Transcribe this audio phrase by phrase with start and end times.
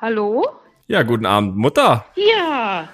[0.00, 0.46] Hallo?
[0.86, 2.06] Ja, guten Abend, Mutter.
[2.16, 2.88] Ja,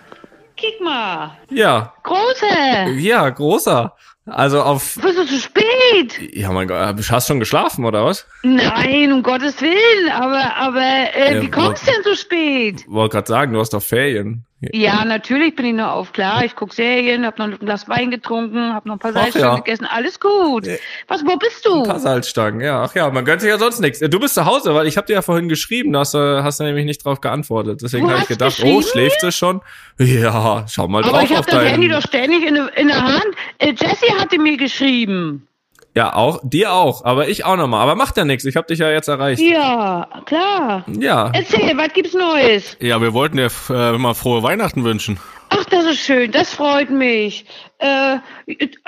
[0.57, 1.37] kick mal.
[1.51, 3.95] Ja, Große, ja, großer.
[4.27, 4.99] Also auf.
[5.01, 6.35] bist du zu spät?
[6.35, 8.27] Ja, mein Gott, hast du schon geschlafen oder was?
[8.43, 12.85] Nein, um Gottes Willen, aber, aber, äh, Ja, wie kommst du denn so spät?
[12.89, 14.45] Wollte gerade sagen, du hast doch Ferien.
[14.73, 18.11] Ja, natürlich bin ich nur auf, klar, ich guck Serien, hab noch ein Glas Wein
[18.11, 19.57] getrunken, hab noch ein paar Salzstangen ja.
[19.57, 20.67] gegessen, alles gut.
[21.09, 21.83] Was, wo bist Ein du?
[21.83, 22.83] paar Salzstangen, ja.
[22.83, 23.99] Ach ja, man gönnt sich ja sonst nichts.
[24.01, 26.59] Du bist zu Hause, weil ich habe dir ja vorhin geschrieben, da hast du hast
[26.61, 27.81] du nämlich nicht drauf geantwortet.
[27.83, 29.61] Deswegen habe ich gedacht, oh, schläft sie schon?
[29.99, 32.89] Ja, schau mal Aber drauf ich auf hab das Handy doch ständig in, der- in
[32.89, 33.27] der Hand.
[33.59, 35.47] Äh, Jessie hatte mir geschrieben.
[35.97, 37.81] Ja, auch, dir auch, aber ich auch nochmal.
[37.81, 39.41] Aber macht ja nichts, ich habe dich ja jetzt erreicht.
[39.41, 40.85] Ja, klar.
[41.01, 41.31] Ja.
[41.33, 42.77] Erzähl, was gibt's Neues?
[42.81, 45.19] Ja, wir wollten dir äh, mal frohe Weihnachten wünschen.
[45.49, 47.47] Ach, das ist schön, das freut mich.
[47.79, 48.17] Äh,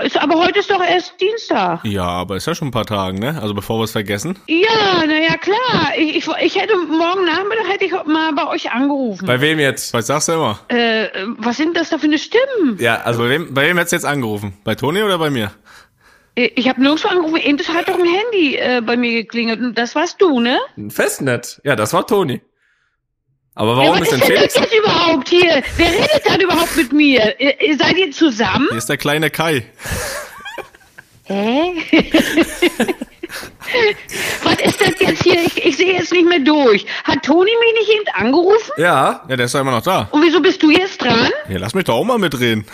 [0.02, 1.82] ist, aber heute ist doch erst Dienstag.
[1.84, 3.38] Ja, aber ist ja schon ein paar Tage, ne?
[3.40, 4.38] Also bevor wir es vergessen.
[4.46, 5.92] Ja, naja, klar.
[5.96, 9.24] Ich, ich, ich hätte morgen Nachmittag hätte ich mal bei euch angerufen.
[9.26, 9.94] Bei wem jetzt?
[9.94, 10.58] Was sagst du immer?
[10.68, 11.06] äh,
[11.38, 12.76] was sind das da für eine Stimmen?
[12.78, 14.52] Ja, also Bei wem, bei wem hättest du jetzt angerufen?
[14.64, 15.52] Bei Toni oder bei mir?
[16.38, 17.36] Äh, Ich habe nirgendwo angerufen.
[17.36, 19.60] Eben das hat doch ein Handy äh, bei mir geklingelt.
[19.60, 20.58] Und das warst du, ne?
[20.76, 21.60] ein Festnetz.
[21.64, 22.40] Ja, das war Toni.
[23.54, 24.54] Aber Ja, warum was ist denn ist denn Felix?
[24.54, 25.62] das jetzt überhaupt hier?
[25.76, 27.34] Wer redet dann überhaupt mit mir?
[27.78, 28.66] Seid ihr zusammen?
[28.70, 29.64] Hier ist der kleine Kai.
[31.24, 31.72] Hä?
[34.42, 35.42] Was ist das jetzt hier?
[35.44, 36.86] Ich, ich sehe jetzt nicht mehr durch.
[37.04, 38.72] Hat Toni mich nicht eben angerufen?
[38.78, 40.08] Ja, Ja, der ist ja immer noch da.
[40.10, 41.28] Und wieso bist du jetzt dran?
[41.48, 42.64] Ja, lass mich doch auch mal mitreden.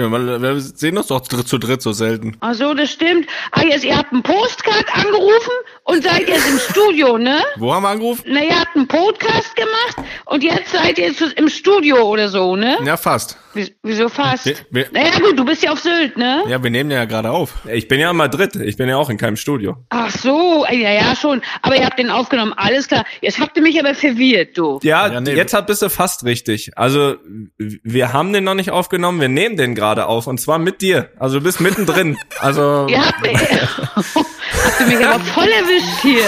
[0.00, 2.36] Ja, weil wir sehen uns doch zu dritt so selten.
[2.40, 3.26] Ach so, das stimmt.
[3.52, 5.52] Ah, jetzt, ihr habt einen Postcard angerufen
[5.84, 7.40] und seid jetzt im Studio, ne?
[7.56, 8.24] Wo haben wir angerufen?
[8.26, 12.56] Na, ihr habt einen Podcast gemacht und jetzt seid ihr jetzt im Studio oder so,
[12.56, 12.78] ne?
[12.84, 13.36] Ja, fast.
[13.52, 14.46] Wie- Wieso fast?
[14.46, 16.44] Wir- wir- naja, gut, du bist ja auf Sylt, ne?
[16.48, 17.54] Ja, wir nehmen ja gerade auf.
[17.70, 18.54] ich bin ja in Madrid.
[18.56, 19.76] Ich bin ja auch in keinem Studio.
[19.90, 21.42] Ach so, ja, ja, schon.
[21.62, 23.04] Aber ihr habt den aufgenommen, alles klar.
[23.20, 24.78] Jetzt habt ihr mich aber verwirrt, du.
[24.84, 25.34] Ja, Ja, nee.
[25.34, 26.70] jetzt bist du fast richtig.
[26.78, 27.16] Also
[27.58, 31.08] wir haben den noch nicht aufgenommen, wir nehmen den gerade auf und zwar mit dir.
[31.18, 32.16] Also du bist mittendrin.
[32.40, 36.24] Also Ihr habt, habt ihr mich aber voll erwischt hier.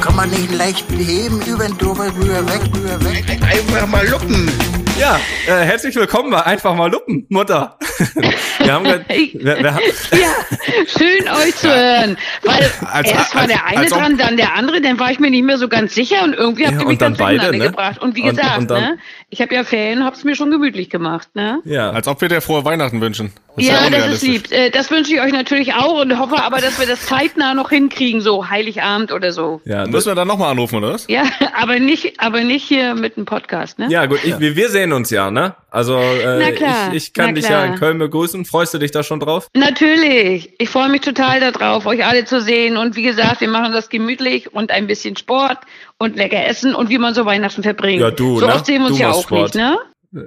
[0.00, 3.24] Kann man nicht leicht heben, über den drüber, rüber, weg, rüber, weg.
[3.42, 4.50] Einfach mal luppen.
[5.00, 7.76] Ja, äh, herzlich willkommen bei einfach mal Luppen, Mutter.
[8.58, 12.16] wir haben grad, wir, wir, haben- Ja, schön euch zu hören.
[12.44, 15.30] Weil Als- erst war als- der eine dran, dann der andere, dann war ich mir
[15.30, 17.66] nicht mehr so ganz sicher und irgendwie habt Ja, ihr und mich dann beide, ne?
[17.70, 18.00] gebracht.
[18.00, 18.98] Und wie Und- gesagt, und dann- ne,
[19.30, 21.60] ich habe ja Ferien, hab's mir schon gemütlich gemacht, ne?
[21.64, 21.90] ja.
[21.90, 23.32] Als ob wir dir frohe Weihnachten wünschen.
[23.56, 24.50] Das Ja, das ist lieb.
[24.52, 27.70] Äh, Das wünsche ich euch natürlich auch und hoffe aber, dass wir das zeitnah noch
[27.70, 29.60] hinkriegen, so Heiligabend oder so.
[29.64, 31.06] ja, Müssen wir dann nochmal anrufen, oder was?
[31.08, 31.22] Ja,
[31.54, 33.88] aber nicht, aber nicht hier mit dem Podcast, ne?
[33.90, 35.54] ja, gut, ich, wir, wir sehen uns ja, ne?
[35.70, 36.60] Also äh, ich,
[36.92, 38.44] ich kann dich ja in Köln begrüßen.
[38.44, 39.48] Freust du dich da schon drauf?
[39.54, 40.52] Natürlich.
[40.58, 42.76] Ich freue mich total darauf, euch alle zu sehen.
[42.76, 45.58] Und wie gesagt, wir machen das gemütlich und ein bisschen Sport
[45.98, 48.00] und lecker essen und wie man so Weihnachten verbringt.
[48.00, 48.54] Ja, du, So ne?
[48.54, 49.54] oft sehen wir uns Du ja auch Sport.
[49.54, 49.78] nicht, ne?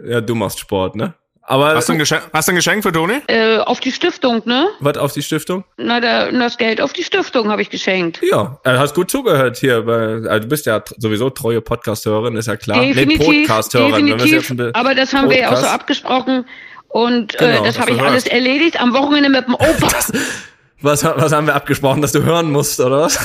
[0.08, 1.14] Ja, du machst Sport, ne?
[1.46, 3.16] Aber Hast du ein Geschenk, hast du ein Geschenk für Toni?
[3.28, 4.70] Äh, auf die Stiftung, ne?
[4.80, 5.66] was auf die Stiftung?
[5.78, 8.22] Na, da, das Geld auf die Stiftung habe ich geschenkt.
[8.24, 9.82] Ja, äh, hast gut zugehört hier.
[9.82, 12.80] Bei, also du bist ja sowieso treue Podcast-Hörerin, ist ja klar.
[12.80, 14.06] Definitiv, nee, Podcast-Hörerin.
[14.18, 14.70] definitiv.
[14.74, 16.46] Aber das haben wir ja auch so Podcast- abgesprochen.
[16.88, 19.90] Und Genau, äh, das habe das ich du alles erledigt am Wochenende mit dem Opa.
[20.84, 23.18] Was, was haben wir abgesprochen, dass du hören musst, oder was?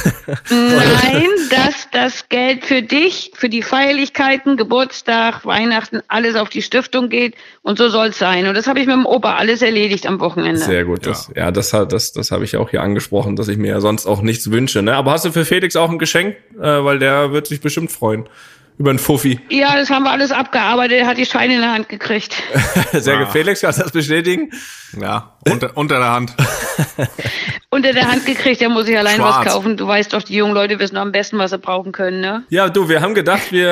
[0.49, 7.09] Nein, dass das Geld für dich, für die Feierlichkeiten, Geburtstag, Weihnachten, alles auf die Stiftung
[7.09, 8.47] geht und so soll es sein.
[8.47, 10.61] Und das habe ich mit dem Opa alles erledigt am Wochenende.
[10.61, 11.05] Sehr gut.
[11.05, 13.81] Das, ja, das, hat- das, das habe ich auch hier angesprochen, dass ich mir ja
[13.81, 14.81] sonst auch nichts wünsche.
[14.83, 14.95] Ne?
[14.95, 16.37] Aber hast du für Felix auch ein Geschenk?
[16.57, 18.29] Äh, weil der wird sich bestimmt freuen.
[18.79, 19.41] Über einen Fuffi.
[19.51, 22.41] Ja, das haben wir alles abgearbeitet, er hat die Scheine in der Hand gekriegt.
[22.93, 23.25] Sehr Ah.
[23.25, 23.33] gut.
[23.33, 24.53] Felix, kannst du das bestätigen?
[25.01, 26.35] Ja, unter, unter der Hand.
[27.71, 29.45] Unter der Hand gekriegt, da muss ich allein Schwarz.
[29.45, 29.77] was kaufen.
[29.77, 32.45] Du weißt doch, die jungen Leute wissen am besten, was sie brauchen können, ne?
[32.49, 33.69] Ja, du, wir haben gedacht, wir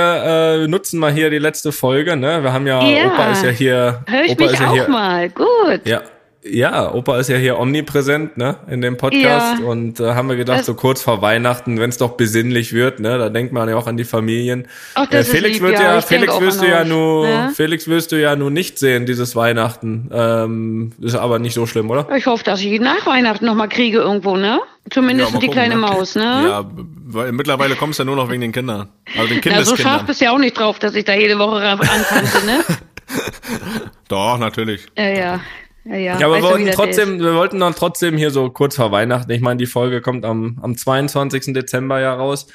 [0.62, 2.15] äh, nutzen mal hier die letzte Folge.
[2.15, 2.43] Ne?
[2.43, 3.06] Wir haben ja, Ja.
[3.06, 4.05] Opa ist ja hier.
[4.06, 5.31] Hör ich Opa mich ist ja auch hier, mal.
[5.31, 5.81] Gut.
[5.85, 6.03] Ja,
[6.50, 9.66] ja, Opa ist ja hier omnipräsent, ne, in dem Podcast Ja.
[9.66, 13.00] und äh, haben wir gedacht, Das- so kurz vor Weihnachten, wenn es doch besinnlich wird,
[13.00, 14.66] ne, da denkt man ja auch an die Familien.
[14.94, 17.26] Ach, das ist Felix lieb, wird ja, ja, ich denk Felix wirst du ja nur,
[17.26, 17.50] ne?
[17.54, 20.10] Felix wirst du ja nur nicht sehen dieses Weihnachten.
[20.12, 22.08] Ähm, ist aber nicht so schlimm, oder?
[22.16, 24.60] Ich hoffe, dass ich ihn nach Weihnachten noch mal kriege irgendwo, ne?
[24.90, 25.81] Zumindest mal die gucken, kleine ne?
[25.81, 26.22] Maus, ne?
[26.48, 26.64] Ja,
[27.08, 28.88] weil mittlerweile kommst du ja nur noch wegen den Kindern.
[29.19, 30.06] Also den Na, so scharf Kindeskindern.
[30.06, 32.64] bist du ja auch nicht drauf, dass ich da jede Woche ran- antanze, ne?
[34.08, 34.87] Doch, natürlich.
[34.96, 35.40] Ja, ja.
[35.88, 36.15] Ja, ja.
[36.15, 39.31] Aber wir wollten trotzdem, wir wollten dann trotzdem hier so kurz vor Weihnachten.
[39.31, 41.55] Ich meine, die Folge kommt am, am 22.
[41.55, 42.49] Dezember ja raus.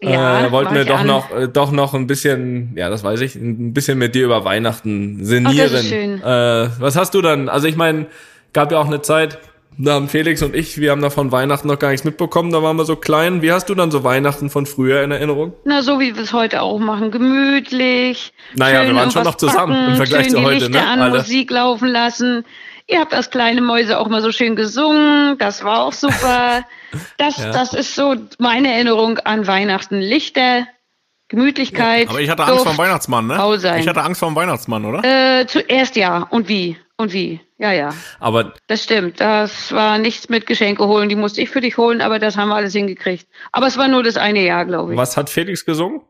[0.00, 1.06] Ja, äh, wollten wir doch an.
[1.06, 4.44] noch, äh, doch noch ein bisschen, ja, das weiß ich, ein bisschen mit dir über
[4.44, 5.82] Weihnachten sinnieren.
[5.82, 6.22] schön.
[6.22, 7.48] Äh, was hast du dann?
[7.48, 8.06] Also ich meine,
[8.52, 9.38] gab ja auch eine Zeit,
[9.76, 12.62] da haben Felix und ich, wir haben da von Weihnachten noch gar nichts mitbekommen, da
[12.62, 13.42] waren wir so klein.
[13.42, 15.52] Wie hast du dann so Weihnachten von früher in Erinnerung?
[15.64, 17.10] Na, so wie wir es heute auch machen.
[17.10, 18.32] Gemütlich.
[18.54, 20.96] Naja, schön wir waren schon noch zusammen im backen, Vergleich schön zu die heute, Lichter
[20.96, 21.02] ne?
[21.02, 21.10] an.
[21.10, 22.44] Musik laufen lassen.
[22.90, 25.36] Ihr habt als kleine Mäuse auch mal so schön gesungen.
[25.38, 26.64] Das war auch super.
[27.18, 27.50] Das, Ja.
[27.50, 30.00] das ist so meine Erinnerung an Weihnachten.
[30.00, 30.66] Lichter,
[31.28, 32.08] Gemütlichkeit.
[32.08, 33.34] Aber ich hatte Angst vor dem Weihnachtsmann, ne?
[33.78, 35.04] Ich hatte Angst vor dem Weihnachtsmann, oder?
[35.04, 36.26] Äh, zuerst ja.
[36.30, 36.78] Und wie?
[37.00, 37.40] Und wie?
[37.60, 37.90] Ja, ja.
[38.20, 39.20] Aber Das stimmt.
[39.20, 41.08] Das war nichts mit Geschenke holen.
[41.08, 43.26] Die musste ich für dich holen, aber das haben wir alles hingekriegt.
[43.50, 44.98] Aber es war nur das eine Jahr, glaube ich.
[44.98, 46.00] was hat Felix gesungen?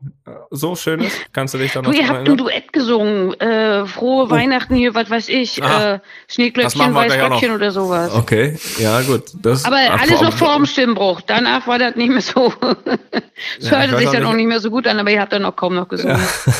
[0.51, 1.13] So schönes?
[1.33, 2.37] Kannst du dich da noch Du, ihr dran habt ein?
[2.37, 3.33] Duett gesungen.
[3.41, 5.61] Äh, frohe Weihnachten hier, was weiß ich.
[5.63, 5.65] Oh.
[5.65, 5.95] Aha.
[5.95, 6.95] Äh, Schneeglöckchen, wir.
[6.95, 8.15] Weißröckchen oder sowas.
[8.15, 9.25] Okay, ja gut.
[9.41, 11.21] Das, Aber alles noch vor dem Stimmbruch.
[11.23, 12.53] Danach war das nicht mehr so.
[13.61, 15.45] Es Ja, hörte sich dann auch nicht- mehr so gut an, aber ihr habt dann
[15.45, 16.19] auch kaum noch gesungen.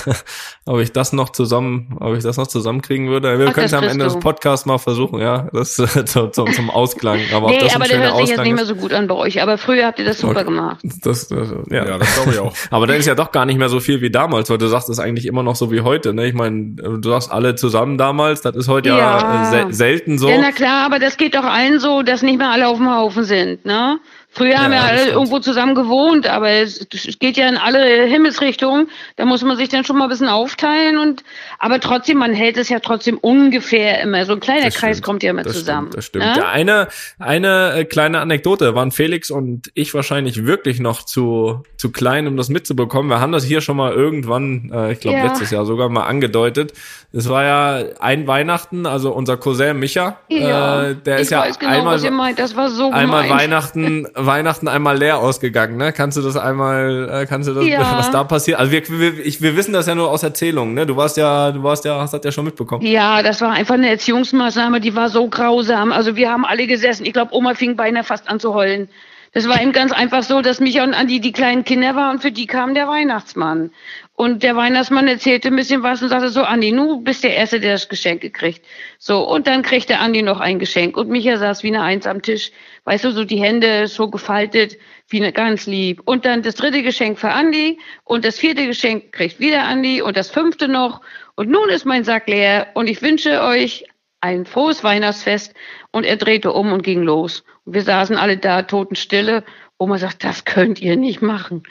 [0.65, 3.37] ob ich das noch zusammen, ob ich das noch zusammenkriegen würde.
[3.37, 6.71] Wir Ach, können es am Ende Podcasts mal versuchen, ja, das äh, zu, zu, zum
[6.71, 7.21] Ausklang.
[7.35, 9.43] Aber nee, aber der hört sich jetzt nicht mehr so gut an bei euch.
[9.43, 10.45] Aber früher habt ihr das super Okay.
[10.45, 10.79] gemacht.
[11.03, 11.87] das, das, ja.
[11.87, 12.55] Ja, das glaube ich auch.
[12.71, 14.89] Aber dann ist ja doch gar nicht mehr so viel wie damals, weil du sagst,
[14.89, 16.13] das ist eigentlich immer noch so wie heute.
[16.15, 16.27] Ne?
[16.27, 19.43] Ich meine, du sagst alle zusammen damals, das ist heute ja, Ja.
[19.43, 20.29] äh, sel selten so.
[20.29, 22.95] Ja, na klar, aber das geht doch allen so, dass nicht mehr alle auf dem
[22.95, 23.99] Haufen sind, ne?
[24.39, 27.57] Früher haben Ja, ja das alle irgendwo zusammen gewohnt, aber es, es geht ja in
[27.57, 28.89] alle Himmelsrichtungen.
[29.17, 31.25] Da muss man sich dann schon mal ein bisschen aufteilen und,
[31.59, 34.25] aber trotzdem, man hält es ja trotzdem ungefähr immer.
[34.25, 35.05] So ein kleiner Das Kreis stimmt.
[35.07, 35.89] kommt ja immer das zusammen.
[35.89, 36.25] Stimmt, das stimmt.
[36.25, 36.33] ne?
[36.37, 36.89] Ja, eine,
[37.19, 42.37] eine äh, kleine Anekdote waren Felix und ich wahrscheinlich wirklich noch zu, zu klein, um
[42.37, 43.11] das mitzubekommen.
[43.11, 45.25] Wir haben das hier schon mal irgendwann, äh, ich glaube Ja.
[45.25, 46.73] letztes Jahr sogar mal angedeutet.
[47.13, 51.41] Es war ja ein Weihnachten, also unser Cousin Micha, Ja, äh, der ich ist ja
[51.41, 52.39] weiß genau, einmal, was ihr meint.
[52.39, 53.29] Das war so einmal.
[53.29, 55.93] Weihnachten, Weihnachten einmal leer ausgegangen, ne?
[55.93, 57.81] Kannst du das einmal, äh, kannst du das, Ja.
[57.99, 58.61] was da passiert?
[58.61, 60.87] Also wir, wir, ich, wir wissen das ja nur aus Erzählungen, ne?
[60.87, 62.87] Du warst ja, du warst ja, hast das ja schon mitbekommen.
[62.87, 65.91] Ja, das war einfach eine Erziehungsmaßnahme, die war so grausam.
[65.91, 67.05] Also wir haben alle gesessen.
[67.05, 68.89] Ich glaube, Oma fing beinahe fast an zu heulen.
[69.33, 72.23] Das war eben ganz einfach so, dass Micha und Andi die kleinen Kinder waren und
[72.23, 73.71] für die kam der Weihnachtsmann.
[74.15, 77.61] Und der Weihnachtsmann erzählte ein bisschen was und sagte so, Andi, du bist der Erste,
[77.61, 78.65] der das Geschenk gekriegt.
[78.99, 80.97] So, und dann kriegte Andi noch ein Geschenk.
[80.97, 82.51] Und Micha saß wie eine Eins am Tisch.
[82.89, 86.01] Weißt du, so die Hände so gefaltet, wie eine ganz lieb.
[86.07, 87.79] Und dann das dritte Geschenk für Andi.
[88.05, 90.01] Und das vierte Geschenk kriegt wieder Andi.
[90.01, 91.03] Und das fünfte noch.
[91.35, 92.69] Und nun ist mein Sack leer.
[92.73, 93.85] Und ich wünsche euch
[94.23, 95.53] ein frohes Weihnachtsfest.
[95.91, 97.45] Und er drehte um und ging los.
[97.67, 99.45] Und wir saßen alle da, totenstille.
[99.77, 101.65] Oma sagt, das könnt ihr nicht machen.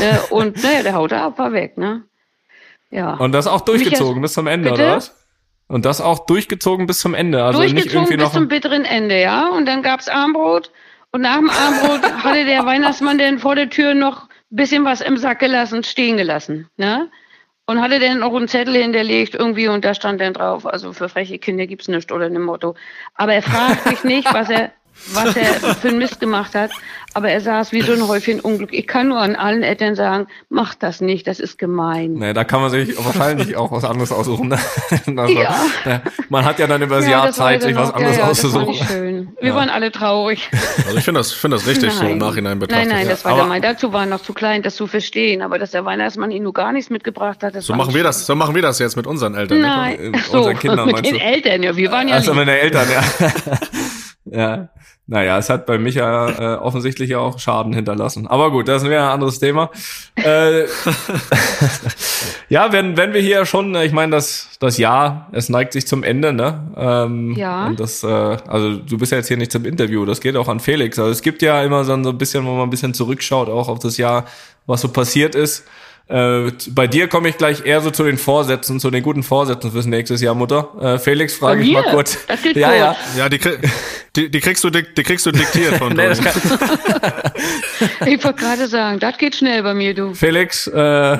[0.00, 2.04] äh, und naja, der haute ab, war weg, ne?
[2.92, 3.14] Ja.
[3.14, 4.84] Und das auch durchgezogen bis zum Ende, Bitte?
[4.84, 5.21] oder was?
[5.72, 7.42] Und das auch durchgezogen bis zum Ende.
[7.42, 8.32] Also nicht durchgezogen bis noch.
[8.34, 9.48] zum bitteren Ende, ja.
[9.48, 10.70] Und dann gab's Armbrot.
[11.12, 15.00] Und nach dem Armbrot hatte der Weihnachtsmann dann vor der Tür noch ein bisschen was
[15.00, 17.08] im Sack gelassen, stehen gelassen, ne?
[17.64, 21.08] Und hatte dann auch einen Zettel hinterlegt irgendwie und da stand dann drauf, also für
[21.08, 22.74] freche Kinder gibt's nichts oder ein Motto.
[23.14, 24.72] Aber er fragt mich nicht, was er,
[25.12, 25.44] was er
[25.74, 26.70] für einen Mist gemacht hat.
[27.14, 28.72] Aber er saß wie so ein Häufchen Unglück.
[28.72, 32.14] Ich kann nur an allen Eltern sagen, macht das nicht, das ist gemein.
[32.14, 34.48] Nee, da kann man sich wahrscheinlich auch was anderes aussuchen.
[34.48, 34.58] ne?
[35.18, 35.54] Also, Ja.
[35.84, 38.22] ja, Man hat ja dann über das Jahr das Zeit, sich was noch- anderes ja,
[38.22, 38.66] ja, Das war auszusuchen.
[38.68, 39.28] nicht schön.
[39.38, 39.54] Wir Ja.
[39.56, 40.48] waren alle traurig.
[40.86, 42.88] Also ich finde das, finde das richtig, so im Nachhinein betrachtet.
[42.88, 43.60] Nein, nein, das war Aber- gemein.
[43.60, 45.42] Dazu war er noch zu klein, das zu verstehen.
[45.42, 48.04] Aber dass der Weihnachtsmann ihn nur gar nichts mitgebracht hat, das So war machen wir
[48.04, 49.58] das, so machen wir das jetzt mit unseren Eltern.
[49.60, 49.66] ne?
[49.66, 51.20] Nein, Ach so, unseren Kindern mit den du?
[51.20, 52.38] Eltern, ja, wir waren ja Also lieb.
[52.38, 53.28] meine Eltern, ja.
[54.24, 54.68] ja.
[55.08, 58.28] Naja, es hat bei Micha äh, offensichtlich ja auch Schaden hinterlassen.
[58.28, 59.70] Aber gut, das wäre ein anderes Thema.
[60.14, 60.62] Äh,
[62.48, 65.86] ja, wenn, wenn wir hier schon, äh, ich meine, das, das Jahr, es neigt sich
[65.86, 66.72] zum Ende, ne?
[66.76, 67.66] Ähm, Ja.
[67.66, 70.48] Und das, äh, also du bist ja jetzt hier nicht zum Interview, das geht auch
[70.48, 70.98] an Felix.
[70.98, 73.80] Also es gibt ja immer so ein bisschen, wo man ein bisschen zurückschaut, auch auf
[73.80, 74.24] das Jahr,
[74.66, 75.64] was so passiert ist.
[76.08, 79.72] Äh, bei dir komme ich gleich eher so zu den Vorsätzen, zu den guten Vorsätzen
[79.72, 80.68] fürs nächste Jahr, Mutter.
[80.80, 82.18] Äh, Felix, frage ich mal kurz.
[82.26, 82.78] Das geht ja, gut.
[82.78, 82.96] ja.
[83.16, 83.40] Ja, die,
[84.16, 86.08] die, die kriegst du, dik- die kriegst du diktiert von Nee,
[88.06, 90.14] Ich wollte gerade sagen, das geht schnell bei mir, du.
[90.14, 91.18] Felix, äh,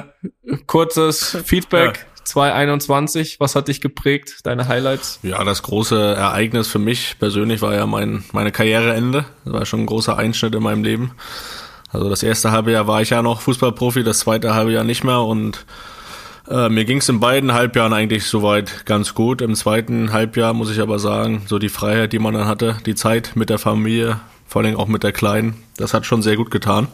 [0.66, 2.06] kurzes Feedback.
[2.24, 4.36] 2021, was hat dich geprägt?
[4.44, 5.18] Deine Highlights?
[5.22, 9.24] Ja, das große Ereignis für mich persönlich war ja mein, meine Karriereende.
[9.44, 11.12] Das war schon ein großer Einschnitt in meinem Leben.
[11.92, 15.04] Also das erste halbe Jahr war ich ja noch Fußballprofi, das zweite halbe Jahr nicht
[15.04, 15.66] mehr und
[16.48, 19.42] äh, mir ging es in beiden Halbjahren eigentlich soweit ganz gut.
[19.42, 22.94] Im zweiten Halbjahr muss ich aber sagen, so die Freiheit, die man dann hatte, die
[22.94, 26.50] Zeit mit der Familie, vor allem auch mit der Kleinen, das hat schon sehr gut
[26.50, 26.88] getan.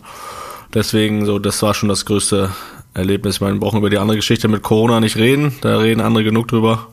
[0.75, 2.51] Deswegen so, das war schon das größte
[2.93, 3.37] Erlebnis.
[3.37, 5.55] Ich meine, wir brauchen über die andere Geschichte mit Corona nicht reden.
[5.63, 6.89] Da reden andere genug drüber.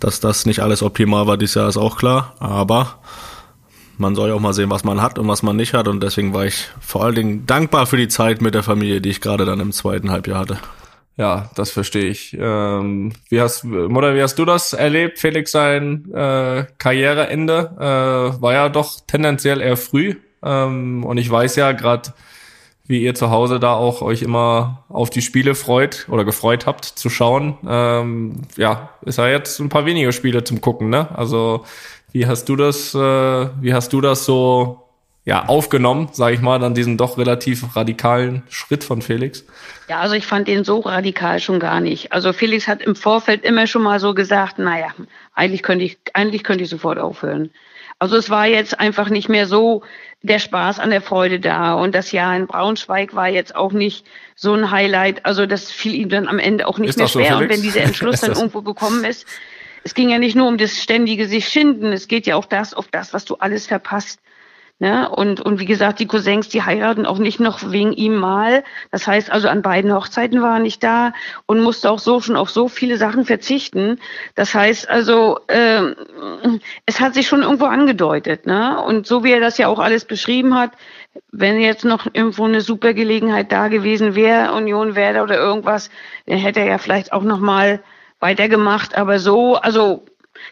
[0.00, 2.34] Dass das nicht alles optimal war dieses Jahr, ist auch klar.
[2.40, 2.98] Aber
[3.98, 5.88] man soll ja auch mal sehen, was man hat und was man nicht hat.
[5.88, 9.10] Und deswegen war ich vor allen Dingen dankbar für die Zeit mit der Familie, die
[9.10, 10.58] ich gerade dann im zweiten Halbjahr hatte.
[11.16, 12.36] Ja, das verstehe ich.
[12.38, 15.20] Ähm, wie hast Mutter, wie hast du das erlebt?
[15.20, 20.16] Felix sein äh, Karriereende äh, war ja doch tendenziell eher früh.
[20.42, 22.12] Ähm, und ich weiß ja gerade,
[22.86, 26.84] wie ihr zu Hause da auch euch immer auf die Spiele freut oder gefreut habt
[26.84, 27.56] zu schauen.
[27.66, 31.08] Ähm, ja, ist ja jetzt ein paar wenige Spiele zum gucken, ne?
[31.16, 31.64] Also
[32.14, 34.84] wie hast du das, äh, wie hast du das so
[35.24, 39.44] ja, aufgenommen, sage ich mal, dann diesen doch relativ radikalen Schritt von Felix?
[39.88, 42.12] Ja, also ich fand den so radikal schon gar nicht.
[42.12, 44.94] Also Felix hat im Vorfeld immer schon mal so gesagt, naja,
[45.34, 47.50] eigentlich könnte ich, eigentlich könnte ich sofort aufhören.
[47.98, 49.82] Also es war jetzt einfach nicht mehr so
[50.22, 51.74] der Spaß an der Freude da.
[51.74, 54.06] Und das Jahr in Braunschweig war jetzt auch nicht
[54.36, 55.26] so ein Highlight.
[55.26, 57.38] Also das fiel ihm dann am Ende auch nicht Ist mehr so, schwer.
[57.38, 57.42] Felix?
[57.42, 59.26] und wenn dieser Entschluss dann irgendwo gekommen ist,
[59.84, 62.74] es ging ja nicht nur um das ständige sich schinden, es geht ja auch das,
[62.74, 64.18] auf das, was du alles verpasst.
[64.80, 65.08] Ne?
[65.08, 68.64] Und, und wie gesagt, die Cousins, die heiraten auch nicht noch wegen ihm mal.
[68.90, 71.12] Das heißt also, an beiden Hochzeiten war er nicht da
[71.46, 74.00] und musste auch so schon auf so viele Sachen verzichten.
[74.34, 75.94] Das heißt also, ähm,
[76.86, 78.46] es hat sich schon irgendwo angedeutet.
[78.46, 78.82] Ne?
[78.82, 80.72] Und so wie er das ja auch alles beschrieben hat,
[81.30, 85.88] wenn jetzt noch irgendwo eine super Gelegenheit da gewesen wäre, Union Werder oder irgendwas,
[86.26, 87.80] dann hätte er ja vielleicht auch noch mal
[88.20, 88.96] weitergemacht.
[88.96, 90.04] Aber so, also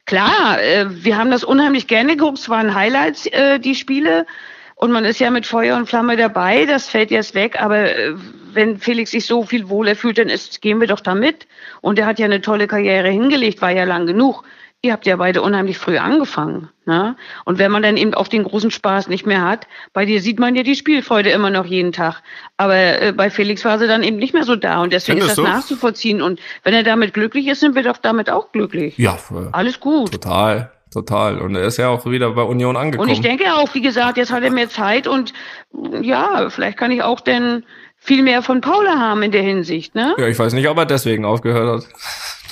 [0.06, 2.38] Klar, äh, wir haben das unheimlich gerne geguckt.
[2.38, 4.26] Es waren Highlights, äh, die Spiele.
[4.74, 6.66] Und man ist ja mit Feuer und Flamme dabei.
[6.66, 7.60] Das fällt jetzt weg.
[7.60, 8.14] Aber äh,
[8.52, 11.46] wenn Felix sich so viel wohler fühlt, dann ist, gehen wir doch damit.
[11.80, 14.44] Und er hat ja eine tolle Karriere hingelegt, war ja lang genug.
[14.84, 16.68] Ihr habt ja beide unheimlich früh angefangen.
[16.86, 17.14] Ne?
[17.44, 20.40] Und wenn man dann eben auf den großen Spaß nicht mehr hat, bei dir sieht
[20.40, 22.20] man ja die Spielfreude immer noch jeden Tag.
[22.56, 24.82] Aber äh, bei Felix war sie dann eben nicht mehr so da.
[24.82, 25.56] Und deswegen Findest ist das du?
[25.56, 26.20] nachzuvollziehen.
[26.20, 28.98] Und wenn er damit glücklich ist, sind wir doch damit auch glücklich.
[28.98, 30.10] Ja, äh, Alles gut.
[30.10, 31.38] total, total.
[31.40, 33.08] Und er ist ja auch wieder bei Union angekommen.
[33.08, 35.32] Und ich denke auch, wie gesagt, jetzt hat er mehr Zeit und
[35.70, 37.62] mm, ja, vielleicht kann ich auch denn
[37.98, 40.16] viel mehr von Paula haben in der Hinsicht, ne?
[40.18, 41.88] ja, ich weiß nicht, ob er deswegen aufgehört hat.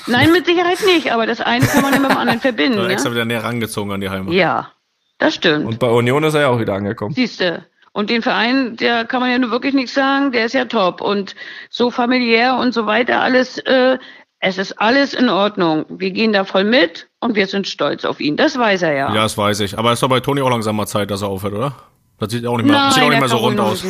[0.06, 2.90] Nein, mit Sicherheit nicht, aber das eine kann man ja mit dem anderen verbinden, Dann
[2.90, 3.14] extra ne?
[3.16, 4.32] wieder näher rangezogen an die Heimat.
[4.32, 4.72] Ja,
[5.18, 5.66] das stimmt.
[5.66, 7.14] Und bei Union ist er ja auch wieder angekommen.
[7.14, 7.66] Siehste.
[7.92, 11.00] Und den Verein, der kann man ja nur wirklich nichts sagen, der ist ja top
[11.00, 11.34] und
[11.70, 13.98] so familiär und so weiter, alles, äh,
[14.38, 15.84] es ist alles in Ordnung.
[15.88, 18.36] Wir gehen da voll mit und wir sind stolz auf ihn.
[18.36, 19.14] Das weiß er ja.
[19.14, 19.76] Ja, das weiß ich.
[19.76, 21.74] Aber es ist doch bei Toni auch langsam mal Zeit, dass er aufhört, oder?
[22.18, 23.84] Das sieht auch nicht mehr, sieht auch nicht mehr so rund aus.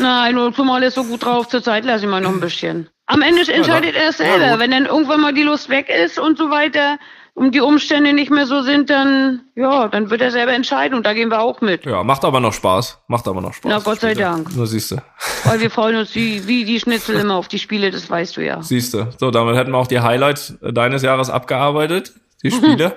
[0.00, 2.88] Nein, nur Pumal ist so gut drauf, zurzeit lasse ich mal noch ein bisschen.
[3.06, 4.58] Am Ende entscheidet er es selber.
[4.58, 6.98] Wenn dann irgendwann mal die Lust weg ist und so weiter,
[7.34, 11.04] und die Umstände nicht mehr so sind, dann, ja, dann wird er selber entscheiden und
[11.04, 11.84] da gehen wir auch mit.
[11.84, 13.00] Ja, macht aber noch Spaß.
[13.08, 13.70] Macht aber noch Spaß.
[13.70, 14.54] Na, Gott sei Dank.
[14.54, 15.02] Nur siehste.
[15.42, 18.44] Weil wir freuen uns wie, wie die Schnitzel immer auf die Spiele, das weißt du
[18.44, 18.62] ja.
[18.62, 19.10] Siehste.
[19.18, 22.12] So, damit hätten wir auch die Highlights äh, deines Jahres abgearbeitet.
[22.44, 22.96] Die Spiele.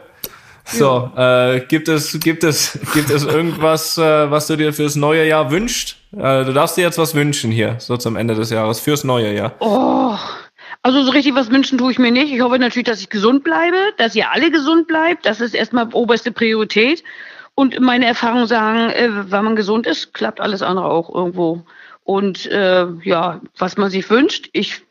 [0.70, 5.26] So, äh, gibt es, gibt es, gibt es irgendwas, äh, was du dir fürs neue
[5.26, 5.96] Jahr wünschst?
[6.12, 9.34] Äh, du darfst dir jetzt was wünschen hier, so zum Ende des Jahres, fürs neue
[9.34, 9.54] Jahr.
[9.60, 10.16] Oh,
[10.84, 12.34] also so richtig was wünschen tue ich mir nicht.
[12.34, 15.26] Ich hoffe natürlich, dass ich gesund bleibe, dass ihr alle gesund bleibt.
[15.26, 17.04] Das ist erstmal oberste Priorität.
[17.56, 21.64] Und meine Erfahrungen sagen, äh, wenn man gesund ist, klappt alles andere auch irgendwo.
[22.04, 24.82] Und äh, ja, was man sich wünscht, ich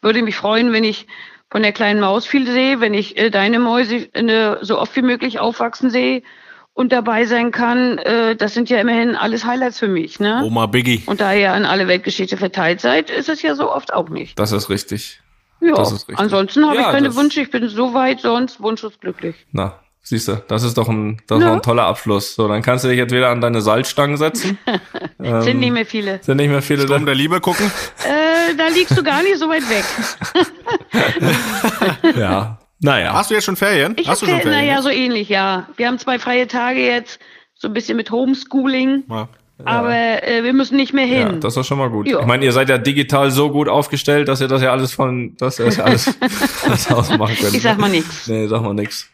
[0.00, 1.06] würde mich freuen, wenn ich
[1.52, 5.02] von der kleinen Maus viel sehe, wenn ich äh, deine Mäuse äh, so oft wie
[5.02, 6.22] möglich aufwachsen sehe
[6.72, 7.98] und dabei sein kann.
[7.98, 10.18] Äh, das sind ja immerhin alles Highlights für mich.
[10.18, 10.40] Ne?
[10.42, 11.02] Oma Biggie.
[11.04, 14.38] Und da ihr an alle Weltgeschichte verteilt seid, ist es ja so oft auch nicht.
[14.38, 15.20] Das ist richtig.
[15.60, 16.18] Ja, Das ist richtig.
[16.18, 17.42] ansonsten habe Ja, ich keine Wünsche.
[17.42, 19.36] Ich bin soweit sonst wunschlos glücklich.
[19.52, 21.48] Na, siehst du, das ist doch ein, das ist Ja.
[21.50, 22.34] doch ein toller Abschluss.
[22.34, 24.58] So, dann kannst du dich jetzt wieder an deine Salzstangen setzen.
[25.24, 25.42] Ähm.
[25.42, 26.18] Sind nicht mehr viele.
[26.22, 26.96] Sind nicht mehr viele da.
[26.96, 27.70] Um der Liebe gucken.
[28.04, 29.84] Äh, da liegst du gar nicht so weit weg.
[32.16, 32.58] Ja.
[32.80, 33.12] Naja.
[33.14, 33.94] Hast du jetzt schon Ferien?
[33.98, 34.66] Ich Hast du habe, schon Ferien?
[34.66, 35.68] naja, so ähnlich, ja.
[35.76, 37.20] Wir haben zwei freie Tage jetzt,
[37.54, 39.28] so ein bisschen mit Homeschooling, Ja.
[39.64, 41.40] Aber äh, wir müssen nicht mehr Ja, hin.
[41.40, 42.06] das ist schon mal gut.
[42.08, 42.20] Ja.
[42.20, 45.36] Ich meine, ihr seid ja digital so gut aufgestellt, dass ihr das ja alles von,
[45.38, 46.18] dass ihr das ja alles
[46.64, 47.54] alles ausmachen könnt.
[47.54, 48.26] ich sag mal nichts.
[48.28, 49.08] Nee, sag mal nix.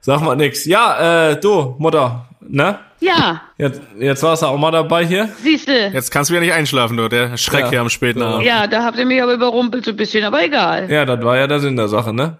[0.00, 0.64] Sag mal nix.
[0.64, 2.78] Ja, äh, du, Mutter, ne?
[3.00, 5.28] Ja, Jetzt, jetzt warst du auch mal dabei hier.
[5.42, 5.90] siehste.
[5.92, 7.08] Jetzt kannst du wieder nicht einschlafen, du.
[7.08, 7.70] Der Schreck Ja.
[7.70, 8.44] hier am späten Abend.
[8.44, 10.90] Ja, da habt ihr mich aber überrumpelt so ein bisschen, aber egal.
[10.90, 12.38] Ja, das war ja der Sinn der Sache, ne?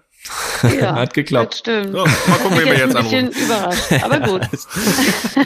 [0.79, 1.53] Ja, Hat geklappt.
[1.53, 1.91] Das stimmt.
[1.93, 3.29] So, mal gucken, wen wir ich jetzt bin ein anrufen.
[3.29, 4.41] bisschen überrascht, aber gut.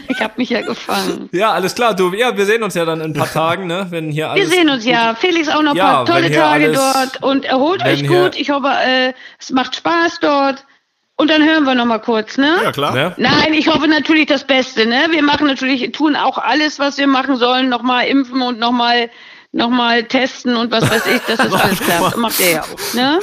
[0.09, 1.29] ich habe mich ja gefangen.
[1.31, 3.87] Ja, alles klar, du, ja, wir sehen uns ja dann in ein paar Tagen, ne?
[3.91, 4.49] Wenn hier Wir alles.
[4.49, 5.15] sehen uns ja.
[5.15, 8.35] Felix auch noch ein Ja, paar tolle Tage alles- dort und erholt euch hier- gut.
[8.35, 10.65] Ich hoffe, äh, es macht Spaß dort.
[11.15, 12.57] Und dann hören wir noch mal kurz, ne?
[12.63, 12.91] Ja, klar.
[12.95, 13.13] Ne?
[13.17, 15.05] Nein, ich hoffe natürlich das Beste, ne?
[15.11, 19.11] Wir machen natürlich, tun auch alles, was wir machen sollen, nochmal impfen und nochmal
[19.53, 22.17] nochmal testen und was weiß ich, dass das alles klappt.
[22.17, 23.19] Macht er ja auch, ne?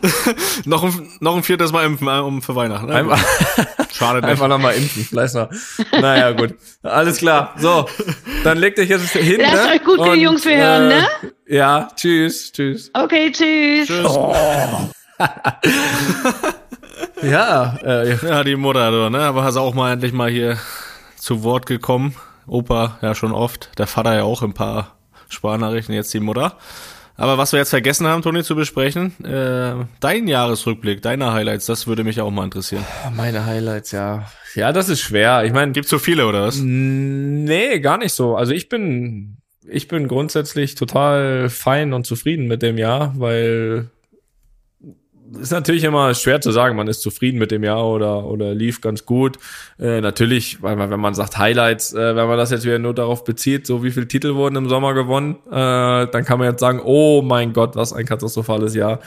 [0.66, 2.86] noch, ein, noch ein viertes Mal impfen äh, um für Weihnachten.
[2.86, 2.94] Ne?
[2.94, 3.18] Einmal,
[3.92, 4.28] Schade nicht.
[4.28, 5.48] einfach nochmal impfen, vielleicht noch.
[5.92, 6.54] Naja, gut.
[6.82, 7.54] Alles klar.
[7.56, 7.88] So,
[8.44, 9.40] dann legt euch jetzt hin.
[9.40, 9.70] Lasst ne?
[9.72, 11.06] euch gut gehen, Jungs, wir hören, ne?
[11.46, 12.90] Ja, tschüss, tschüss.
[12.92, 13.88] Okay, tschüss.
[17.22, 19.20] Ja, äh, Ja, die Mutter, du, ne?
[19.20, 20.58] Aber hast auch mal endlich mal hier
[21.16, 22.14] zu Wort gekommen.
[22.46, 24.99] Opa ja schon oft, der Vater ja auch ein paar
[25.30, 26.56] Sparnachrichten, jetzt die Mutter.
[27.16, 31.86] Aber was wir jetzt vergessen haben, Toni, zu besprechen, äh, dein Jahresrückblick, deine Highlights, das
[31.86, 32.84] würde mich auch mal interessieren.
[33.14, 34.30] meine Highlights, ja.
[34.54, 35.44] Ja, das ist schwer.
[35.44, 36.58] Ich meine, Gibt's so viele oder was?
[36.60, 38.36] Nee, gar nicht so.
[38.36, 39.36] Also ich bin,
[39.68, 43.90] ich bin grundsätzlich total fein und zufrieden mit dem Jahr, weil
[45.38, 48.80] ist natürlich immer schwer zu sagen, man ist zufrieden mit dem Jahr oder oder lief
[48.80, 49.38] ganz gut.
[49.78, 52.94] Äh, natürlich, weil man, wenn man sagt Highlights, äh, wenn man das jetzt wieder nur
[52.94, 56.60] darauf bezieht, so wie viele Titel wurden im Sommer gewonnen, äh, dann kann man jetzt
[56.60, 59.00] sagen, oh mein Gott, was ein katastrophales Jahr.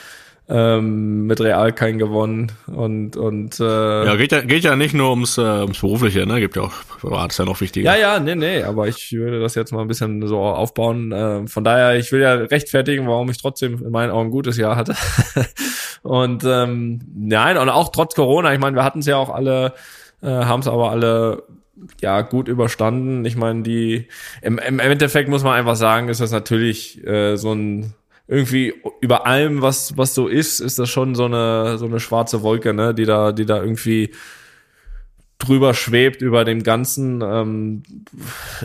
[0.50, 5.12] Ähm, mit Real kein gewonnen und und äh, Ja, geht ja, geht ja nicht nur
[5.12, 6.42] ums, äh, ums Berufliche, ne?
[6.42, 7.96] Gibt ja auch privat, ist ja noch wichtiger.
[7.96, 11.14] Ja, ja, nee, nee, aber ich würde das jetzt mal ein bisschen so aufbauen.
[11.14, 14.58] Äh, von daher, ich will ja rechtfertigen, warum ich trotzdem in meinen Augen ein gutes
[14.58, 14.96] Jahr hatte.
[16.04, 19.74] und ähm, nein, und auch trotz Corona, ich meine, wir hatten es ja auch alle,
[20.22, 21.44] äh, haben es aber alle
[22.02, 23.26] ja gut überstanden.
[23.26, 24.08] Ich meine, die
[24.42, 27.94] im, im Endeffekt muss man einfach sagen, ist das natürlich äh, so ein
[28.28, 32.42] irgendwie über allem, was was so ist, ist das schon so eine so eine schwarze
[32.42, 34.12] Wolke, ne, die da die da irgendwie
[35.40, 37.84] drüber schwebt über dem Ganzen, ähm,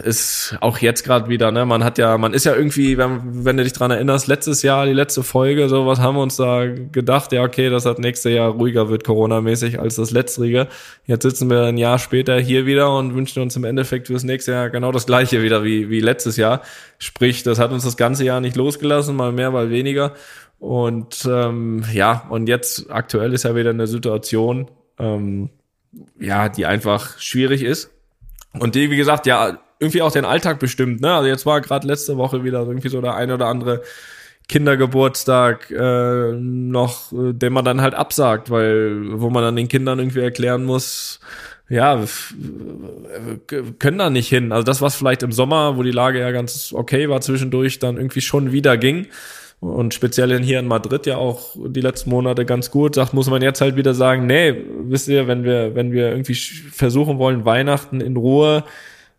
[0.04, 1.66] ist auch jetzt gerade wieder, ne?
[1.66, 4.86] Man hat ja, man ist ja irgendwie, wenn, wenn du dich dran erinnerst, letztes Jahr,
[4.86, 8.50] die letzte Folge, so was haben wir uns da gedacht, ja, okay, das nächste Jahr
[8.50, 10.68] ruhiger wird, Corona-mäßig, als das letztrige.
[11.04, 14.52] Jetzt sitzen wir ein Jahr später hier wieder und wünschen uns im Endeffekt fürs nächste
[14.52, 16.62] Jahr genau das gleiche wieder wie, wie letztes Jahr.
[16.98, 20.14] Sprich, das hat uns das ganze Jahr nicht losgelassen, mal mehr, mal weniger.
[20.60, 25.50] Und ähm, ja, und jetzt aktuell ist ja wieder eine Situation, ähm,
[26.18, 27.90] ja, die einfach schwierig ist.
[28.58, 31.12] Und die, wie gesagt, ja, irgendwie auch den Alltag bestimmt, ne?
[31.14, 33.82] Also jetzt war gerade letzte Woche wieder irgendwie so der ein oder andere
[34.48, 39.98] Kindergeburtstag äh, noch, äh, den man dann halt absagt, weil, wo man dann den Kindern
[39.98, 41.20] irgendwie erklären muss,
[41.68, 42.34] ja, f-
[43.50, 44.50] äh, können da nicht hin.
[44.52, 47.98] Also das, was vielleicht im Sommer, wo die Lage ja ganz okay war zwischendurch, dann
[47.98, 49.06] irgendwie schon wieder ging.
[49.60, 53.42] Und speziell hier in Madrid ja auch die letzten Monate ganz gut, sagt, muss man
[53.42, 58.00] jetzt halt wieder sagen, nee, wisst ihr, wenn wir, wenn wir irgendwie versuchen wollen, Weihnachten
[58.00, 58.62] in Ruhe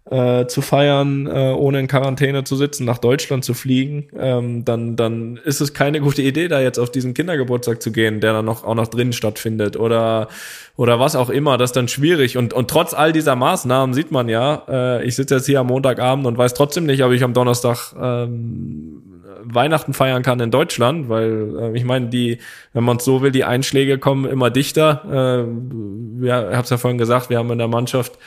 [0.10, 4.95] äh, zu feiern, äh, ohne in Quarantäne zu sitzen, nach Deutschland zu fliegen, ähm, dann,
[4.95, 8.45] dann ist es keine gute Idee, da jetzt auf diesen Kindergeburtstag zu gehen, der dann
[8.45, 10.30] noch auch noch drinnen stattfindet oder
[10.78, 12.38] oder was auch immer, das ist dann schwierig.
[12.38, 15.67] Und, und trotz all dieser Maßnahmen sieht man ja, äh, ich sitze jetzt hier am
[15.67, 19.04] Montagabend und weiß trotzdem nicht, ob ich am Donnerstag ähm,
[19.53, 22.39] Weihnachten feiern kann in Deutschland, weil äh, ich meine, die,
[22.73, 25.03] wenn man es so will, die Einschläge kommen immer dichter.
[25.05, 28.17] Äh, wir, ich habe es ja vorhin gesagt, wir haben in der Mannschaft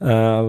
[0.00, 0.42] äh,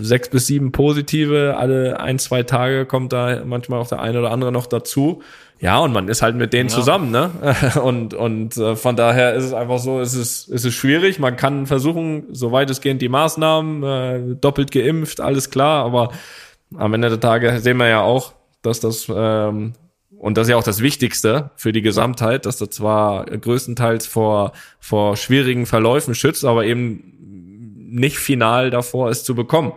[0.00, 4.32] sechs bis sieben positive, alle ein, zwei Tage kommt da manchmal auch der eine oder
[4.32, 5.22] andere noch dazu.
[5.60, 6.74] Ja, und man ist halt mit denen Ja.
[6.74, 7.30] zusammen, ne?
[7.82, 11.18] Und, und äh, von daher ist es einfach so, es ist, es ist schwierig.
[11.18, 16.12] Man kann versuchen, so weitestgehend die Maßnahmen, äh, doppelt geimpft, alles klar, aber
[16.76, 19.74] am Ende der Tage sehen wir ja auch, dass das ähm,
[20.18, 24.52] und das ist ja auch das Wichtigste für die Gesamtheit, dass das zwar größtenteils vor
[24.78, 27.16] vor schwierigen Verläufen schützt, aber eben
[27.90, 29.72] nicht final davor es zu bekommen.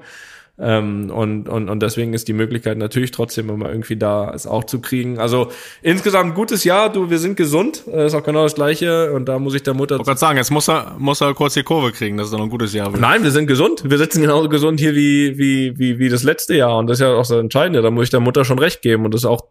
[0.59, 4.63] Ähm, und, und, und deswegen ist die Möglichkeit natürlich trotzdem immer irgendwie da, es auch
[4.65, 5.17] zu kriegen.
[5.17, 5.49] Also
[5.81, 9.39] insgesamt gutes Jahr, du, wir sind gesund, äh, ist auch genau das Gleiche und da
[9.39, 11.63] muss ich der Mutter Ich wollte gerade sagen, jetzt muss er, muss er kurz die
[11.63, 13.01] Kurve kriegen, dass es noch ein gutes Jahr wird.
[13.01, 13.83] Nein, wir sind gesund.
[13.83, 16.77] Wir sitzen genauso gesund hier wie, wie, wie, wie das letzte Jahr.
[16.77, 17.81] Und das ist ja auch das Entscheidende.
[17.81, 19.05] Da muss ich der Mutter schon recht geben.
[19.05, 19.45] Und das ist auch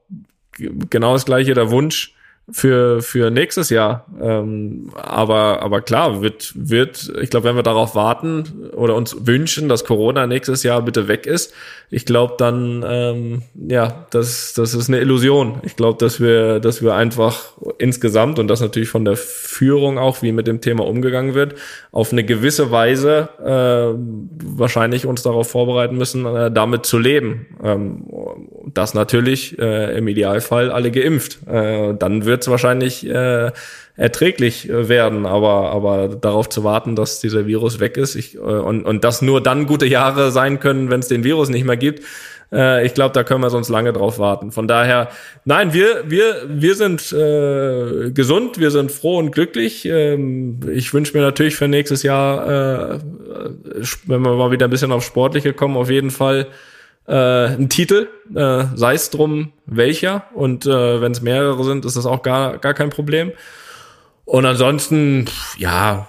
[0.89, 2.15] genau das gleiche der Wunsch
[2.51, 4.07] für, für nächstes Jahr.
[4.21, 9.69] Ähm, aber, aber klar, wird, wird, ich glaube, wenn wir darauf warten oder uns wünschen,
[9.69, 11.55] dass Corona nächstes Jahr bitte weg ist,
[11.95, 15.61] ich glaube dann, ähm, ja, das, das ist eine Illusion.
[15.63, 20.23] Ich glaube, dass wir, dass wir einfach insgesamt und das natürlich von der Führung auch,
[20.23, 21.55] wie mit dem Thema umgegangen wird,
[21.91, 23.95] auf eine gewisse Weise äh,
[24.43, 27.47] wahrscheinlich uns darauf vorbereiten müssen, äh, damit zu leben.
[27.63, 28.07] Ähm,
[28.75, 31.39] das natürlich äh, im Idealfall alle geimpft.
[31.47, 33.51] Äh, dann wird es wahrscheinlich äh,
[33.97, 38.39] erträglich äh, werden, aber aber darauf zu warten, dass dieser Virus weg ist ich, äh,
[38.39, 41.77] und und das nur dann gute Jahre sein können, wenn es den Virus nicht mehr
[41.77, 42.03] gibt.
[42.53, 44.53] Äh, ich glaube, da können wir sonst lange drauf warten.
[44.53, 45.09] Von daher,
[45.45, 49.87] nein, wir wir wir sind äh, gesund, wir sind froh und glücklich.
[49.87, 52.99] Ähm, ich wünsche mir natürlich für nächstes Jahr, äh,
[54.07, 56.47] wenn wir mal wieder ein bisschen auf Sportliche kommen, auf jeden Fall
[57.07, 60.25] äh, einen Titel, äh, sei es drum welcher.
[60.35, 63.33] Und äh, wenn es mehrere sind, ist das auch gar, gar kein Problem.
[64.25, 65.27] Und ansonsten,
[65.59, 66.09] ja,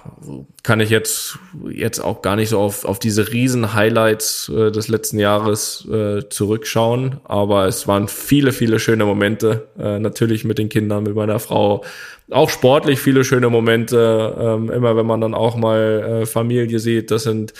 [0.62, 4.88] kann ich jetzt, jetzt auch gar nicht so auf, auf diese riesen Highlights äh, des
[4.88, 7.20] letzten Jahres äh, zurückschauen.
[7.24, 9.68] Aber es waren viele, viele schöne Momente.
[9.80, 11.84] Äh, natürlich mit den Kindern, mit meiner Frau.
[12.30, 14.36] Auch sportlich viele schöne Momente.
[14.40, 17.10] Ähm, immer wenn man dann auch mal äh, Familie sieht.
[17.10, 17.54] Das sind,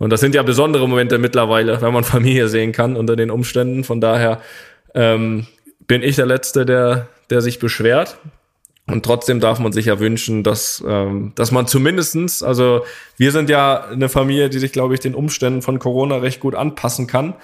[0.00, 3.84] und das sind ja besondere Momente mittlerweile, wenn man Familie sehen kann unter den Umständen.
[3.84, 4.40] Von daher
[4.94, 5.46] ähm,
[5.86, 8.16] bin ich der Letzte, der, der sich beschwert.
[8.86, 12.82] Und trotzdem darf man sich ja wünschen, dass, ähm, dass man zumindestens, also
[13.18, 16.54] wir sind ja eine Familie, die sich, glaube ich, den Umständen von Corona recht gut
[16.54, 17.34] anpassen kann.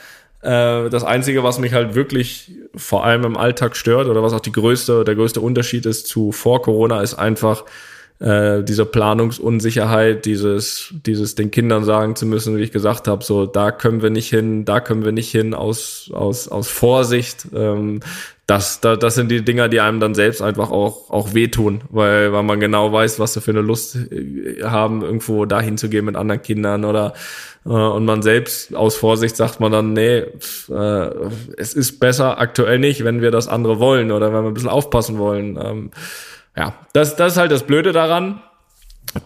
[0.40, 4.40] Äh, das Einzige, was mich halt wirklich vor allem im Alltag stört oder was auch
[4.40, 7.64] die größte, der größte Unterschied ist zu vor Corona, ist einfach
[8.18, 13.46] äh, diese Planungsunsicherheit, dieses, dieses den Kindern sagen zu müssen, wie ich gesagt habe, so
[13.46, 17.48] da können wir nicht hin, da können wir nicht hin aus aus aus Vorsicht.
[17.54, 18.00] Ähm,
[18.46, 22.32] das, das, das sind die Dinger, die einem dann selbst einfach auch, auch wehtun, weil,
[22.32, 26.04] weil man genau weiß, was sie für eine Lust äh, haben, irgendwo dahin zu gehen
[26.04, 27.14] mit anderen Kindern oder
[27.64, 31.10] äh, und man selbst aus Vorsicht sagt man dann, nee, äh,
[31.56, 34.70] es ist besser aktuell nicht, wenn wir das andere wollen oder wenn wir ein bisschen
[34.70, 35.58] aufpassen wollen.
[35.60, 35.90] Ähm,
[36.56, 38.40] ja, das, das ist halt das Blöde daran.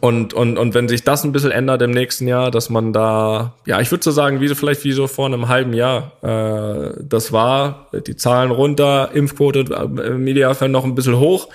[0.00, 3.54] Und, und, und wenn sich das ein bisschen ändert im nächsten Jahr, dass man da,
[3.66, 6.92] ja, ich würde so sagen, wie so vielleicht wie so vor einem halben Jahr, äh,
[7.02, 11.48] das war, die Zahlen runter, Impfquote äh, im Idealfall noch ein bisschen hoch,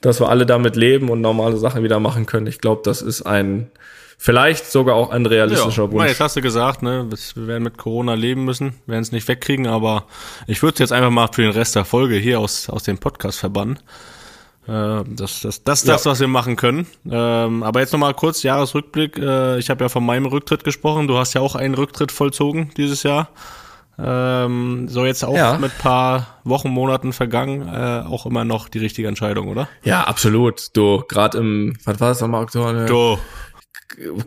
[0.00, 2.46] dass wir alle damit leben und normale Sachen wieder machen können.
[2.46, 3.70] Ich glaube, das ist ein,
[4.18, 6.08] vielleicht sogar auch ein realistischer ja, Wunsch.
[6.08, 9.66] Jetzt hast du gesagt, ne, wir werden mit Corona leben müssen, werden es nicht wegkriegen,
[9.66, 10.04] aber
[10.46, 13.38] ich würde jetzt einfach mal für den Rest der Folge hier aus, aus dem Podcast
[13.38, 13.78] verbannen.
[14.68, 16.10] Äh, das, das, das ist das, ja.
[16.10, 16.86] was wir machen können.
[17.10, 19.18] Ähm, aber jetzt nochmal kurz Jahresrückblick.
[19.18, 21.08] Äh, ich habe ja von meinem Rücktritt gesprochen.
[21.08, 23.30] Du hast ja auch einen Rücktritt vollzogen dieses Jahr.
[24.00, 25.58] Ähm, so jetzt auch ja.
[25.58, 29.68] mit paar Wochen, Monaten vergangen, äh, auch immer noch die richtige Entscheidung, oder?
[29.82, 30.76] Ja, absolut.
[30.76, 32.86] Du, gerade im, was war das nochmal, Oktober?
[32.86, 33.18] Du.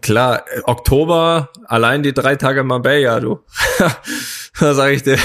[0.01, 3.39] Klar, Oktober, allein die drei Tage Marbella, du.
[4.59, 5.17] da sage ich dir.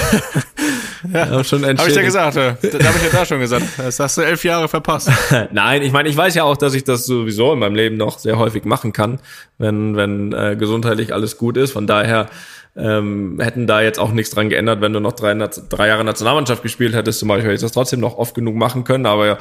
[1.13, 3.65] Ja, schon Habe ich ja gesagt, äh, da habe ich ja da schon gesagt.
[3.77, 5.09] Das hast du elf Jahre verpasst.
[5.51, 8.19] Nein, ich meine, ich weiß ja auch, dass ich das sowieso in meinem Leben noch
[8.19, 9.19] sehr häufig machen kann,
[9.57, 11.71] wenn, wenn äh, gesundheitlich alles gut ist.
[11.71, 12.27] Von daher
[12.75, 16.63] ähm, hätten da jetzt auch nichts dran geändert, wenn du noch drei, drei Jahre Nationalmannschaft
[16.63, 19.05] gespielt hättest, zum Beispiel, hätte ich das trotzdem noch oft genug machen können.
[19.05, 19.37] Aber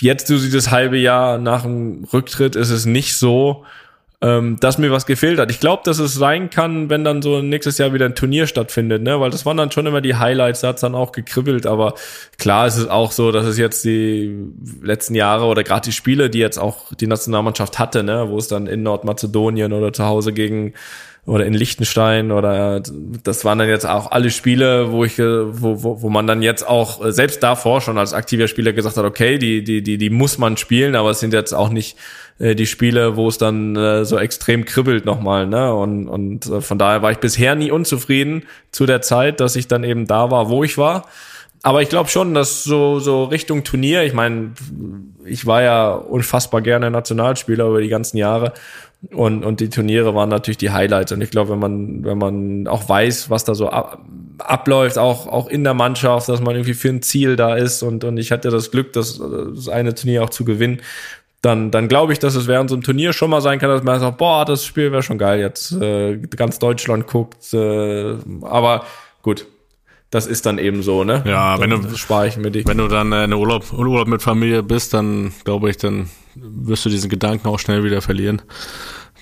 [0.00, 3.64] jetzt, du dieses halbe Jahr nach dem Rücktritt, ist es nicht so,
[4.22, 5.50] ähm, dass mir was gefehlt hat.
[5.50, 9.02] Ich glaube, dass es sein kann, wenn dann so nächstes Jahr wieder ein Turnier stattfindet,
[9.02, 9.20] ne?
[9.20, 11.94] Weil das waren dann schon immer die Highlights, da hat's dann auch gekribbelt, aber
[12.38, 14.34] klar ist es auch so, dass es jetzt die
[14.82, 18.48] letzten Jahre oder gerade die Spiele, die jetzt auch die Nationalmannschaft hatte, ne, wo es
[18.48, 20.72] dann in Nordmazedonien oder zu Hause gegen
[21.26, 22.80] oder in Liechtenstein oder
[23.24, 26.66] das waren dann jetzt auch alle Spiele, wo ich wo, wo, wo man dann jetzt
[26.66, 30.38] auch selbst davor schon als aktiver Spieler gesagt hat, okay, die die die die muss
[30.38, 31.96] man spielen, aber es sind jetzt auch nicht
[32.38, 35.46] äh, die Spiele, wo es dann äh, so extrem kribbelt nochmal.
[35.46, 35.72] Ne?
[35.74, 39.68] Und, und äh, von daher war ich bisher nie unzufrieden zu der Zeit, dass ich
[39.68, 41.06] dann eben da war, wo ich war.
[41.62, 44.52] Aber ich glaube schon, dass so, so Richtung Turnier, ich meine,
[45.24, 48.52] ich war ja unfassbar gerne Nationalspieler über die ganzen Jahre.
[49.10, 51.12] Und, und die Turniere waren natürlich die Highlights.
[51.12, 54.00] Und ich glaube, wenn man, wenn man auch weiß, was da so ab,
[54.38, 57.82] abläuft, auch, auch in der Mannschaft, dass man irgendwie für ein Ziel da ist.
[57.82, 59.18] Und, und ich hatte das Glück, das,
[59.54, 60.82] das eine Turnier auch zu gewinnen
[61.46, 63.84] dann, dann glaube ich, dass es während so einem Turnier schon mal sein kann, dass
[63.84, 67.54] man sagt, boah, das Spiel wäre schon geil, jetzt äh, ganz Deutschland guckt.
[67.54, 68.84] Äh, aber
[69.22, 69.46] gut,
[70.10, 71.22] das ist dann eben so, ne?
[71.24, 72.66] Ja, dann wenn du spare ich mir dich.
[72.66, 76.88] Wenn du dann in Urlaub, Urlaub mit Familie bist, dann glaube ich, dann wirst du
[76.88, 78.42] diesen Gedanken auch schnell wieder verlieren.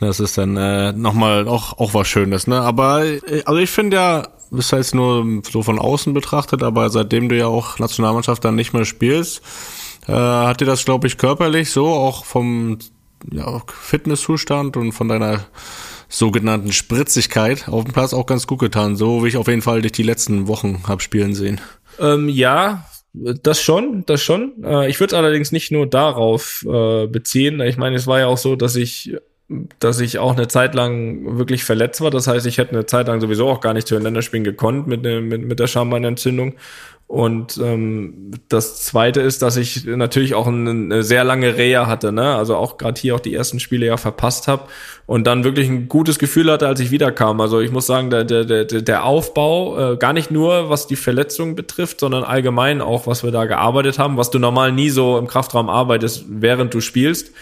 [0.00, 2.60] Das ist dann äh, nochmal auch, auch was Schönes, ne?
[2.60, 7.28] Aber äh, also ich finde ja, das heißt nur so von außen betrachtet, aber seitdem
[7.28, 9.42] du ja auch Nationalmannschaft dann nicht mehr spielst,
[10.06, 12.78] äh, hat dir das, glaube ich, körperlich so auch vom
[13.30, 15.46] ja, Fitnesszustand und von deiner
[16.08, 19.82] sogenannten Spritzigkeit auf dem Platz auch ganz gut getan, so wie ich auf jeden Fall
[19.82, 21.60] dich die letzten Wochen hab spielen sehen.
[21.98, 24.52] Ähm, ja, das schon, das schon.
[24.64, 27.60] Äh, ich würde allerdings nicht nur darauf äh, beziehen.
[27.60, 29.16] Ich meine, es war ja auch so, dass ich
[29.78, 32.10] dass ich auch eine Zeit lang wirklich verletzt war.
[32.10, 34.86] Das heißt, ich hätte eine Zeit lang sowieso auch gar nicht zu den Länderspielen gekonnt
[34.86, 36.54] mit, mit, mit der Schambeinentzündung.
[37.06, 42.12] Und ähm, das Zweite ist, dass ich natürlich auch eine, eine sehr lange Reha hatte,
[42.12, 42.34] ne?
[42.34, 44.64] Also auch gerade hier auch die ersten Spiele ja verpasst habe
[45.06, 47.42] und dann wirklich ein gutes Gefühl hatte, als ich wiederkam.
[47.42, 50.96] Also ich muss sagen, der, der, der, der Aufbau, äh, gar nicht nur was die
[50.96, 55.18] Verletzungen betrifft, sondern allgemein auch, was wir da gearbeitet haben, was du normal nie so
[55.18, 57.32] im Kraftraum arbeitest, während du spielst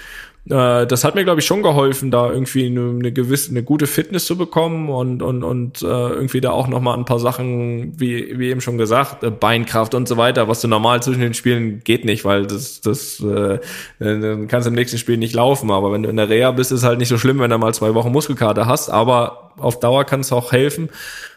[0.48, 3.86] Äh, das hat mir, glaube ich, schon geholfen, da irgendwie eine, eine gewisse, eine gute
[3.86, 8.38] Fitness zu bekommen und, und, und äh, irgendwie da auch nochmal ein paar Sachen, wie,
[8.38, 11.80] wie eben schon gesagt, äh, Beinkraft und so weiter, was du normal zwischen den Spielen
[11.84, 13.60] geht nicht, weil das, das äh,
[13.98, 15.70] dann kannst du im nächsten Spiel nicht laufen.
[15.70, 17.74] Aber wenn du in der Reha bist, ist halt nicht so schlimm, wenn du mal
[17.74, 20.88] zwei Wochen Muskelkater hast, aber auf Dauer kann es auch helfen.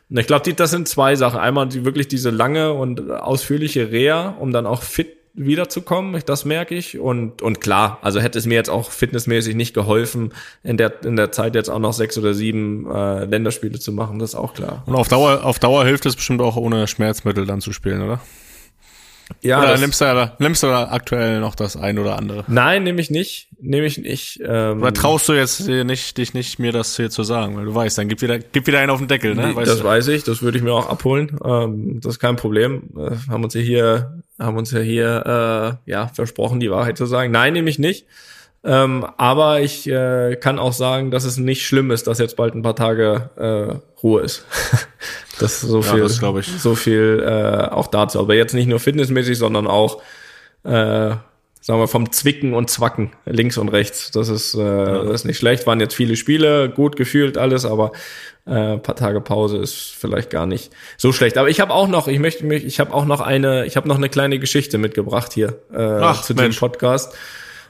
[0.09, 1.39] Und ich glaube, das sind zwei Sachen.
[1.39, 6.75] Einmal die, wirklich diese lange und ausführliche Reha, um dann auch fit wiederzukommen, das merke
[6.75, 6.99] ich.
[6.99, 11.15] Und, und klar, also hätte es mir jetzt auch fitnessmäßig nicht geholfen, in der, in
[11.15, 14.53] der Zeit jetzt auch noch sechs oder sieben äh, Länderspiele zu machen, das ist auch
[14.53, 14.83] klar.
[14.85, 18.21] Und auf Dauer, auf Dauer hilft es bestimmt auch ohne Schmerzmittel dann zu spielen, oder?
[19.41, 22.43] Ja, oder nimmst du, da, nimmst du da aktuell noch das ein oder andere?
[22.47, 23.47] Nein, nehme ich nicht.
[23.59, 24.39] Nehme ich nicht.
[24.45, 27.55] Ähm, oder traust du jetzt nicht, dich nicht, mir das hier zu sagen?
[27.57, 29.55] Weil du weißt, dann gib wieder, gib wieder einen auf den Deckel, ne?
[29.55, 29.83] Weißt das du?
[29.83, 31.37] weiß ich, das würde ich mir auch abholen.
[31.43, 32.83] Ähm, das ist kein Problem.
[32.93, 37.05] Wir haben uns ja hier, haben uns ja hier, äh, ja, versprochen, die Wahrheit zu
[37.05, 37.31] sagen.
[37.31, 38.05] Nein, nehme ich nicht.
[38.65, 42.55] Ähm, aber ich äh, kann auch sagen, dass es nicht schlimm ist, dass jetzt bald
[42.55, 44.43] ein paar Tage äh, Ruhe ist.
[45.39, 48.19] das ist so viel, ja, das so viel äh, auch dazu.
[48.19, 50.01] Aber jetzt nicht nur fitnessmäßig, sondern auch
[50.63, 51.11] äh,
[51.65, 54.09] sagen wir vom Zwicken und Zwacken links und rechts.
[54.11, 55.03] Das ist, äh, ja.
[55.03, 55.67] das ist nicht schlecht.
[55.67, 57.91] Waren jetzt viele Spiele, gut gefühlt alles, aber
[58.47, 61.37] äh, paar Tage Pause ist vielleicht gar nicht so schlecht.
[61.37, 63.87] Aber ich habe auch noch, ich möchte mich, ich habe auch noch eine, ich habe
[63.87, 66.57] noch eine kleine Geschichte mitgebracht hier äh, Ach, zu Mensch.
[66.57, 67.15] dem Podcast.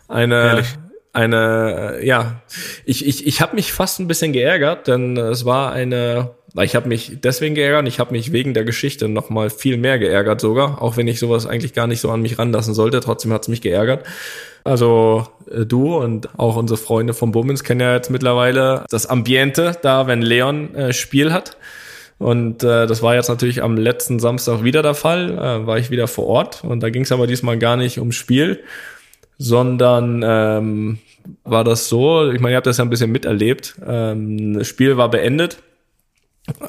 [0.07, 0.67] Eine, Ehrlich?
[1.15, 2.41] Eine, äh, ja,
[2.85, 6.87] ich, ich, ich habe mich fast ein bisschen geärgert, denn es war eine, ich habe
[6.87, 10.81] mich deswegen geärgert, ich habe mich wegen der Geschichte noch mal viel mehr geärgert sogar,
[10.81, 13.61] auch wenn ich sowas eigentlich gar nicht so an mich ranlassen sollte, trotzdem hat's mich
[13.61, 14.05] geärgert.
[14.63, 19.77] Also äh, du und auch unsere Freunde vom Bummens kennen ja jetzt mittlerweile das Ambiente
[19.81, 21.57] da, wenn Leon äh, Spiel hat.
[22.17, 25.91] Und äh, das war jetzt natürlich am letzten Samstag wieder der Fall, äh, war ich
[25.91, 28.63] wieder vor Ort und da ging es aber diesmal gar nicht ums Spiel,
[29.37, 30.99] sondern ähm,
[31.43, 33.75] war das so, ich meine, ihr habt das ja ein bisschen miterlebt.
[33.85, 35.57] Ähm, das Spiel war beendet.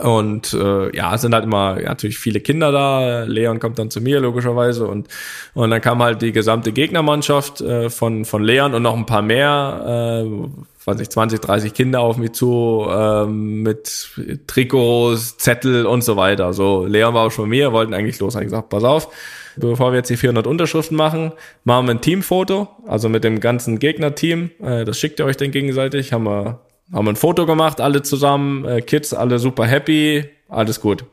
[0.03, 3.25] Und äh, ja, es sind halt immer ja, natürlich viele Kinder da.
[3.25, 5.09] Leon kommt dann zu mir logischerweise und
[5.53, 9.21] und dann kam halt die gesamte Gegnermannschaft äh, von von Leon und noch ein paar
[9.21, 14.09] mehr, äh, weiß nicht, 20, 30 Kinder auf mich zu äh, mit
[14.47, 16.55] Trikots, Zettel und so weiter.
[16.55, 18.35] So Leon war auch schon mir, wollten eigentlich los.
[18.35, 19.11] Ich gesagt, pass auf,
[19.57, 21.33] bevor wir jetzt die 400 Unterschriften machen,
[21.64, 24.51] machen wir ein Teamfoto, also mit dem ganzen Gegnerteam.
[24.62, 26.12] Äh, das schickt ihr euch dann gegenseitig.
[26.12, 26.61] Haben wir,
[26.92, 31.05] haben wir ein Foto gemacht, alle zusammen, äh, Kids, alle super happy, alles gut.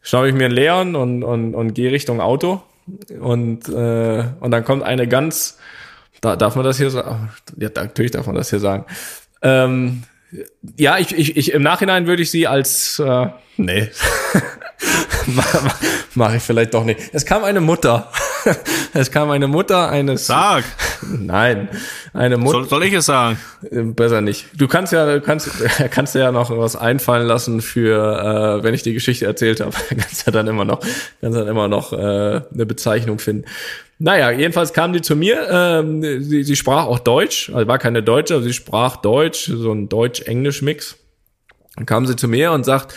[0.00, 2.62] Schaue ich mir einen Leon und, und, und gehe Richtung Auto.
[3.20, 5.58] Und, äh, und dann kommt eine ganz,
[6.20, 7.30] da darf man das hier sagen?
[7.56, 8.86] Ja, natürlich darf man das hier sagen.
[9.42, 10.02] Ähm,
[10.76, 13.90] ja, ich, ich, ich im Nachhinein würde ich sie als äh, nee.
[16.14, 17.00] Mache ich vielleicht doch nicht.
[17.12, 18.10] Es kam eine Mutter.
[18.92, 20.26] es kam eine Mutter eines.
[20.26, 20.64] Sag.
[21.10, 21.68] Nein,
[22.12, 22.58] eine Mutter.
[22.58, 23.38] Soll, soll ich es sagen?
[23.70, 24.46] Äh, besser nicht.
[24.54, 25.50] Du kannst ja, kannst,
[25.90, 29.72] kannst ja noch was einfallen lassen für, äh, wenn ich die Geschichte erzählt habe.
[29.88, 30.80] kannst ja dann immer noch,
[31.20, 33.46] kannst dann immer noch äh, eine Bezeichnung finden.
[33.98, 35.48] Naja, jedenfalls kam die zu mir.
[35.48, 39.72] Ähm, sie, sie sprach auch Deutsch, also war keine Deutsche, aber sie sprach Deutsch, so
[39.72, 40.96] ein Deutsch-Englisch-Mix.
[41.76, 42.94] Dann kam sie zu mir und sagt,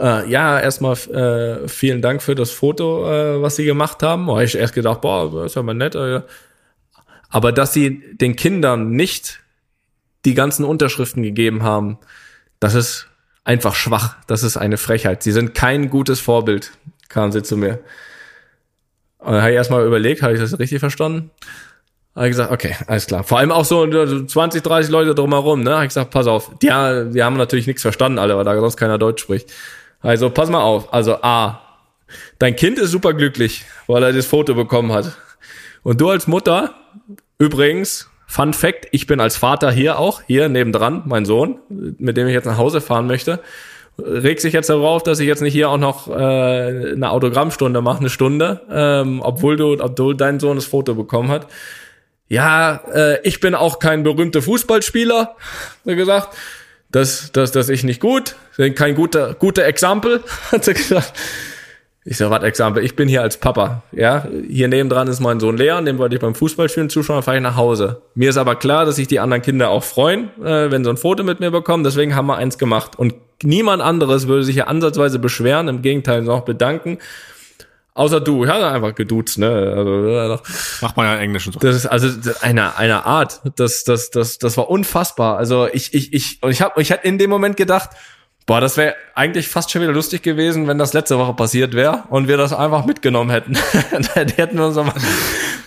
[0.00, 4.26] äh, ja, erstmal äh, vielen Dank für das Foto, äh, was Sie gemacht haben.
[4.26, 5.94] Da habe ich erst gedacht, boah, ist ja mal nett.
[5.94, 6.22] Äh.
[7.28, 9.40] Aber dass Sie den Kindern nicht
[10.24, 11.98] die ganzen Unterschriften gegeben haben,
[12.60, 13.08] das ist
[13.44, 14.16] einfach schwach.
[14.26, 15.22] Das ist eine Frechheit.
[15.22, 16.72] Sie sind kein gutes Vorbild,
[17.08, 17.80] kamen sie zu mir.
[19.18, 21.30] Und dann habe ich erstmal überlegt, habe ich das richtig verstanden?
[22.14, 23.22] Habe ich gesagt, okay, alles klar.
[23.24, 23.86] Vor allem auch so
[24.26, 25.74] 20, 30 Leute drumherum, ne?
[25.74, 26.50] Habe ich gesagt, pass auf.
[26.58, 29.52] Die, die haben natürlich nichts verstanden, alle, weil da sonst keiner Deutsch spricht.
[30.02, 30.92] Also pass mal auf.
[30.92, 31.60] Also A,
[32.38, 35.16] dein Kind ist super glücklich, weil er das Foto bekommen hat.
[35.82, 36.74] Und du als Mutter,
[37.38, 42.28] übrigens, Fun Fact, ich bin als Vater hier auch, hier nebendran, mein Sohn, mit dem
[42.28, 43.40] ich jetzt nach Hause fahren möchte,
[43.98, 46.12] regt sich jetzt darauf, dass ich jetzt nicht hier auch noch äh,
[46.92, 51.48] eine Autogrammstunde mache, eine Stunde, ähm, obwohl du, obwohl dein Sohn das Foto bekommen hat.
[52.28, 55.36] Ja, äh, ich bin auch kein berühmter Fußballspieler,
[55.84, 56.36] wie gesagt
[56.92, 58.36] das, das, das ich nicht gut,
[58.74, 60.22] kein guter, guter Exempel,
[60.52, 61.12] hat sie gesagt.
[62.02, 62.82] Ich sag, was Exempel?
[62.82, 64.26] Ich bin hier als Papa, ja.
[64.48, 67.56] Hier nebendran ist mein Sohn Leon, dem wollte ich beim Fußballspielen zuschauen, fahre ich nach
[67.56, 68.00] Hause.
[68.14, 70.96] Mir ist aber klar, dass sich die anderen Kinder auch freuen, äh, wenn sie ein
[70.96, 72.98] Foto mit mir bekommen, deswegen haben wir eins gemacht.
[72.98, 76.98] Und niemand anderes würde sich hier ansatzweise beschweren, im Gegenteil noch bedanken.
[77.94, 79.48] Außer du, hatte einfach geduzt, ne?
[79.48, 80.42] Also,
[80.80, 81.58] Macht man ja in Englisch und so.
[81.58, 82.08] Das ist also
[82.40, 83.40] eine, eine Art.
[83.56, 85.36] Das, das, das, das war unfassbar.
[85.36, 87.90] Also ich, ich, ich, und ich habe, ich hatte in dem Moment gedacht,
[88.46, 92.04] boah, das wäre eigentlich fast schon wieder lustig gewesen, wenn das letzte Woche passiert wäre
[92.10, 93.58] und wir das einfach mitgenommen hätten.
[94.14, 94.92] Dann hätten wir uns mal,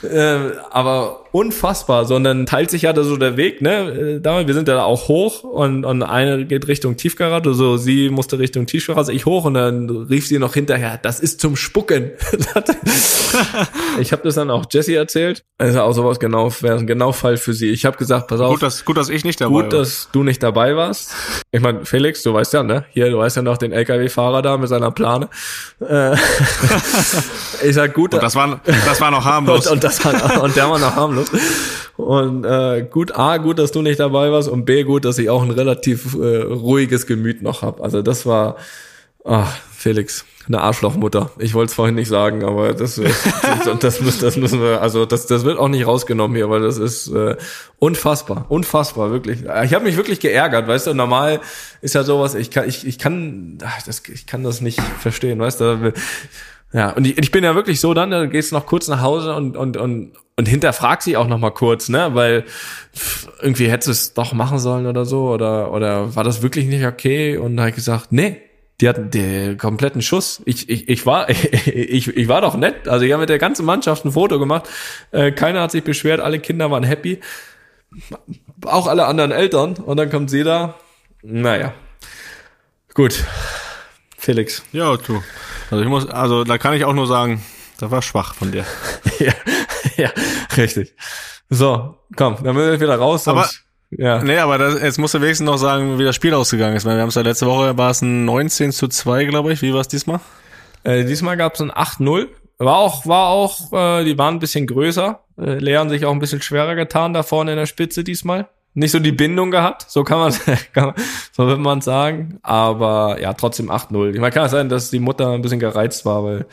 [0.04, 4.18] äh, aber unfassbar, sondern teilt sich ja da so der Weg, ne?
[4.18, 8.10] Äh, Damals, wir sind ja auch hoch und, und eine geht Richtung Tiefgarage, so sie
[8.10, 12.12] musste Richtung Tiefgarage, ich hoch und dann rief sie noch hinterher, das ist zum Spucken.
[14.00, 15.44] ich habe das dann auch Jessie erzählt.
[15.58, 17.70] Ist auch sowas genau, wäre ein genau Fall für sie.
[17.70, 18.52] Ich habe gesagt, pass auf.
[18.52, 19.80] Gut, dass, gut, dass ich nicht dabei Gut, war.
[19.80, 21.14] dass du nicht dabei warst.
[21.52, 22.86] Ich meine, Felix, du weißt ja, ne?
[22.92, 25.30] Hier, du weißt ja noch den LKW-Fahrer da mit seiner Plane.
[25.80, 26.14] Äh,
[27.64, 29.68] ich sag gut, Und das war, das war noch harmlos.
[29.68, 31.32] und, und, das war, und der war noch harmlos.
[31.98, 35.30] Und äh, gut, A, gut, dass du nicht dabei warst und B, gut, dass ich
[35.30, 37.82] auch ein relativ äh, ruhiges Gemüt noch hab.
[37.82, 38.56] Also das war,
[39.24, 41.32] ach, Felix, eine Arschlochmutter.
[41.40, 43.24] Ich wollte es vorhin nicht sagen, aber das, das,
[43.66, 46.62] das, das, müssen, das müssen wir, also das, das wird auch nicht rausgenommen hier, weil
[46.62, 47.38] das ist äh,
[47.80, 49.42] unfassbar, unfassbar, wirklich.
[49.44, 51.40] Ich habe mich wirklich geärgert, weißt du, normal
[51.82, 55.40] ist ja sowas, ich kann, ich, ich kann, ach, das, ich kann das nicht verstehen,
[55.40, 55.94] weißt du.
[56.74, 59.02] Ja, und ich, ich bin ja wirklich so dann, dann gehst du noch kurz nach
[59.02, 62.46] Hause und, und, und, und hinterfrag sie auch noch mal kurz, ne, weil
[63.42, 66.86] irgendwie hättest du es doch machen sollen oder so, oder, oder war das wirklich nicht
[66.86, 67.38] okay?
[67.38, 68.42] Und da hab ich gesagt, nee,
[68.82, 70.42] die hatten den kompletten Schuss.
[70.46, 71.30] Ich, ich, ich war,
[71.66, 72.88] ich, ich war doch nett.
[72.88, 74.68] Also ich habe mit der ganzen Mannschaft ein Foto gemacht.
[75.12, 77.20] Äh, keiner hat sich beschwert, alle Kinder waren happy.
[78.66, 79.76] Auch alle anderen Eltern.
[79.76, 80.76] Und dann kommt sie da.
[81.22, 81.74] Naja.
[82.94, 83.24] Gut.
[84.18, 84.64] Felix.
[84.72, 85.22] Ja, du.
[85.74, 87.42] Also ich muss, also da kann ich auch nur sagen,
[87.80, 88.64] das war schwach von dir.
[89.20, 89.34] ja,
[89.98, 90.10] ja,
[90.56, 90.94] richtig.
[91.50, 93.28] So, komm, dann müssen wir wieder raus.
[93.28, 93.50] Aber-
[93.90, 94.24] ja.
[94.24, 96.86] Nee, aber das, jetzt musst du wenigstens noch sagen, wie das Spiel ausgegangen ist.
[96.86, 99.62] Weil wir haben es ja letzte Woche, war es ein 19 zu 2, glaube ich.
[99.64, 100.20] Wie war es diesmal?
[100.84, 102.28] Äh, diesmal gab es ein 8-0.
[102.60, 105.20] War auch, war auch, äh, die waren ein bisschen größer.
[105.38, 108.48] Äh, haben sich auch ein bisschen schwerer getan da vorne in der Spitze diesmal.
[108.76, 110.34] Nicht so die Bindung gehabt, so kann man,
[110.74, 110.96] kann man
[111.32, 112.40] so wird man sagen.
[112.42, 114.14] Aber ja, trotzdem 8-0.
[114.14, 116.46] Ich meine, kann es sein, dass die Mutter ein bisschen gereizt war, weil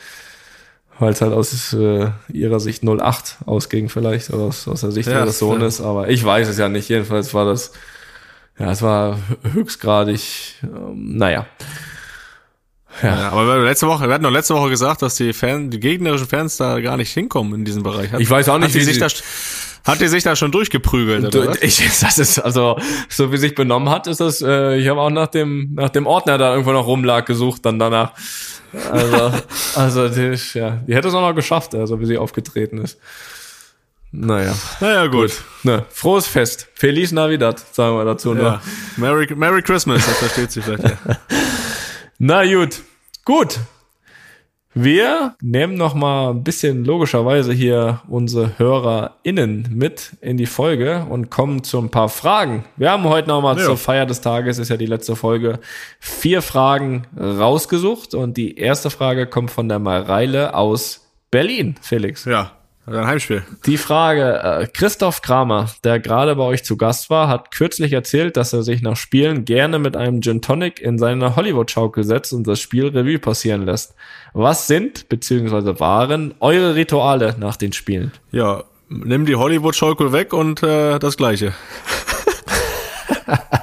[1.01, 5.09] weil es halt aus äh, ihrer Sicht 08 ausging vielleicht, oder aus, aus der Sicht
[5.09, 6.89] Ja, ihres Sohnes, aber ich weiß es ja nicht.
[6.89, 7.71] Jedenfalls war das,
[8.59, 9.17] ja, es war
[9.51, 11.47] höchstgradig, ähm, naja.
[13.01, 15.79] Ja, aber wir, letzte Woche, wir hatten doch letzte Woche gesagt, dass die Fan, die
[15.79, 18.11] gegnerischen Fans da gar nicht hinkommen in diesem Bereich.
[18.11, 19.07] Hat, Ich weiß auch nicht, wie sich da,
[19.83, 22.77] hat die sich da schon durchgeprügelt, oder Du, ich, das ist also
[23.09, 24.41] so wie sich benommen hat, ist das.
[24.41, 27.79] Äh, ich habe auch nach dem nach dem Ordner da irgendwo noch rumlag gesucht, dann
[27.79, 28.13] danach.
[28.91, 29.33] Also
[29.75, 32.97] also die, ja, die hätte es auch noch geschafft, also wie sie aufgetreten ist.
[34.13, 35.31] Naja, Naja, gut.
[35.63, 38.33] ne, frohes Fest, Feliz Navidad, sagen wir dazu.
[38.33, 38.41] Ne?
[38.43, 38.61] Ja.
[38.97, 40.83] Merry, Merry Christmas, das versteht sie vielleicht.
[40.83, 40.97] Ja.
[42.19, 42.81] Na gut,
[43.23, 43.57] gut.
[44.73, 51.29] Wir nehmen noch mal ein bisschen logischerweise hier unsere HörerInnen mit in die Folge und
[51.29, 52.63] kommen zu ein paar Fragen.
[52.77, 53.65] Wir haben heute noch mal Ja.
[53.65, 55.59] zur Feier des Tages, ist ja die letzte Folge,
[55.99, 62.23] vier Fragen rausgesucht und die erste Frage kommt von der Mareile aus Berlin, Felix.
[62.23, 62.51] ja,
[62.95, 63.43] ein Heimspiel.
[63.65, 68.37] Die Frage, äh, Christoph Kramer, der gerade bei euch zu Gast war, hat kürzlich erzählt,
[68.37, 72.47] dass er sich nach Spielen gerne mit einem Gin Tonic in seine Hollywood-Schaukel setzt und
[72.47, 73.95] das Spiel Revue passieren lässt.
[74.33, 78.11] Was sind, beziehungsweise waren, eure Rituale nach den Spielen?
[78.31, 81.53] Ja, nimm die Hollywood-Schaukel weg und äh, das Gleiche.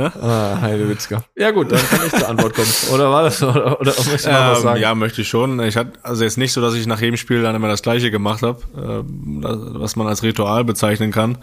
[0.00, 1.24] Ah, Heidewitzka.
[1.36, 2.68] Ja gut, dann kann ich zur Antwort kommen.
[2.92, 4.80] Oder war das, oder, oder möchtest du noch was Ähm, sagen?
[4.80, 5.60] ja, möchte ich schon.
[5.60, 8.10] Ich hatte also jetzt nicht so, dass ich nach jedem Spiel dann immer das Gleiche
[8.10, 11.38] gemacht habe, äh, das- was man als Ritual bezeichnen kann.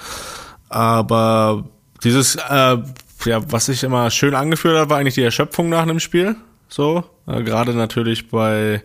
[0.69, 1.65] Aber
[2.03, 2.77] dieses, äh,
[3.25, 6.35] ja, was sich immer schön angefühlt hat, war eigentlich die Erschöpfung nach einem Spiel.
[6.69, 8.81] So, äh, gerade natürlich bei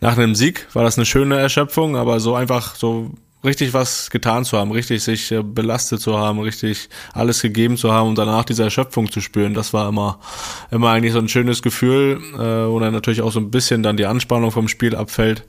[0.00, 3.10] nach einem Sieg war das eine schöne Erschöpfung, aber so einfach so
[3.44, 7.92] richtig was getan zu haben, richtig sich äh, belastet zu haben, richtig alles gegeben zu
[7.92, 10.20] haben und danach diese Erschöpfung zu spüren, das war immer
[10.70, 13.96] immer eigentlich so ein schönes Gefühl, äh, wo dann natürlich auch so ein bisschen dann
[13.96, 15.44] die Anspannung vom Spiel abfällt.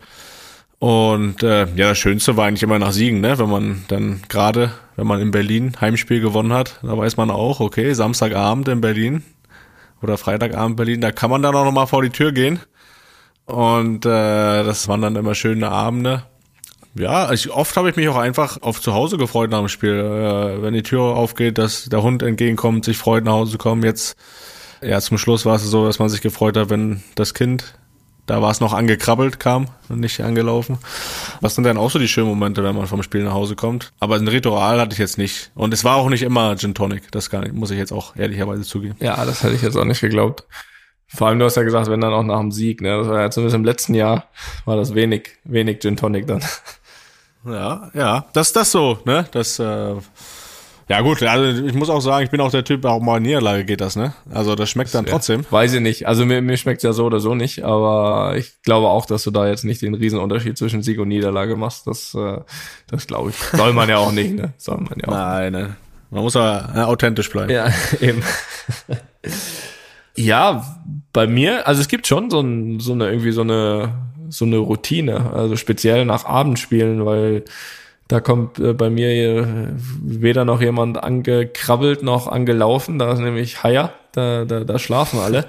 [0.79, 3.39] Und äh, ja, das Schönste war eigentlich immer nach Siegen, ne?
[3.39, 7.61] Wenn man dann gerade, wenn man in Berlin Heimspiel gewonnen hat, da weiß man auch,
[7.61, 9.23] okay, Samstagabend in Berlin
[10.01, 12.59] oder Freitagabend Berlin, da kann man dann auch noch mal vor die Tür gehen.
[13.45, 16.23] Und äh, das waren dann immer schöne Abende.
[16.95, 19.95] Ja, ich, oft habe ich mich auch einfach auf zu Hause gefreut nach dem Spiel.
[19.95, 23.83] Äh, wenn die Tür aufgeht, dass der Hund entgegenkommt, sich freut, nach Hause zu kommen.
[23.83, 24.15] Jetzt,
[24.81, 27.75] ja, zum Schluss war es so, dass man sich gefreut hat, wenn das Kind,
[28.25, 30.77] da war es noch angekrabbelt, kam und nicht angelaufen.
[31.41, 33.91] Was sind dann auch so die schönen Momente, wenn man vom Spiel nach Hause kommt?
[33.99, 35.51] Aber ein Ritual hatte ich jetzt nicht.
[35.55, 37.11] Und es war auch nicht immer Gin Tonic.
[37.11, 38.95] Das gar nicht, muss ich jetzt auch ehrlicherweise zugeben.
[38.99, 40.45] Ja, das hätte ich jetzt auch nicht geglaubt.
[41.07, 42.97] Vor allem, du hast ja gesagt, wenn dann auch nach dem Sieg, ne?
[42.97, 44.29] Das war ja zumindest im letzten Jahr,
[44.65, 46.41] war das wenig, wenig Gin Tonic dann.
[47.45, 49.25] Ja, ja, das das so, ne?
[49.31, 49.95] Das äh,
[50.89, 53.23] Ja gut, also ich muss auch sagen, ich bin auch der Typ, auch mal in
[53.23, 54.13] Niederlage geht das, ne?
[54.31, 55.45] Also das schmeckt dann trotzdem.
[55.49, 56.07] Weiß ich nicht.
[56.07, 59.31] Also mir, mir schmeckt's ja so oder so nicht, aber ich glaube auch, dass du
[59.31, 61.87] da jetzt nicht den Riesenunterschied zwischen Sieg und Niederlage machst.
[61.87, 62.39] Das, äh,
[62.87, 63.35] das glaube ich.
[63.57, 64.53] Soll man ja auch nicht, ne?
[64.57, 65.13] Soll man ja auch.
[65.13, 65.75] Nein, nein.
[66.09, 67.49] Man muss aber ja, authentisch bleiben.
[67.49, 67.69] Ja,
[68.01, 68.21] eben.
[70.15, 70.63] ja,
[71.11, 73.93] bei mir, also es gibt schon so, ein, so eine irgendwie so eine
[74.33, 77.43] so eine Routine, also speziell nach Abendspielen, weil
[78.07, 82.99] da kommt äh, bei mir weder noch jemand angekrabbelt noch angelaufen.
[82.99, 85.45] Da ist nämlich Haier, da, da, da schlafen alle.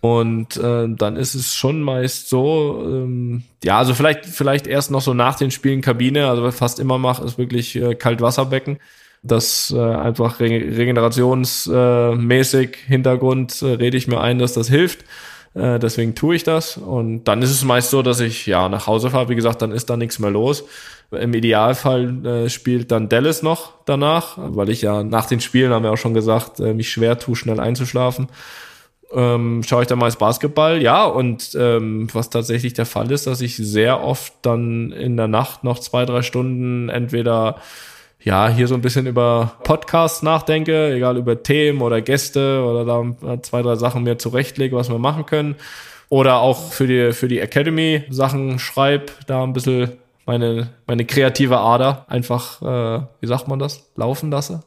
[0.00, 5.00] Und äh, dann ist es schon meist so, ähm, ja, also vielleicht, vielleicht erst noch
[5.00, 8.80] so nach den Spielen Kabine, also was fast immer mache, ist wirklich äh, Kaltwasserbecken.
[9.22, 15.04] Das äh, einfach re regenerationsmäßig Hintergrund äh, rede ich mir ein, dass das hilft.
[15.54, 16.76] Äh, deswegen tue ich das.
[16.76, 19.28] Und dann ist es meist so, dass ich ja nach Hause fahre.
[19.28, 20.64] Wie gesagt, dann ist da nichts mehr los.
[21.10, 25.84] Im Idealfall äh, spielt dann Dallas noch danach, weil ich ja nach den Spielen, haben
[25.84, 28.28] wir auch schon gesagt, äh, mich schwer tue, schnell einzuschlafen.
[29.14, 33.42] Ähm, schaue ich dann meist Basketball, ja, und ähm, was tatsächlich der Fall ist, dass
[33.42, 37.56] ich sehr oft dann in der Nacht noch zwei, drei Stunden entweder
[38.24, 43.42] ja, hier so ein bisschen über Podcasts nachdenke, egal über Themen oder Gäste oder da
[43.42, 45.56] zwei, drei Sachen mir zurechtlege, was wir machen können.
[46.08, 49.92] Oder auch für die, für die Academy Sachen schreib, da ein bisschen
[50.26, 54.62] meine, meine kreative Ader einfach, äh, wie sagt man das, laufen lasse.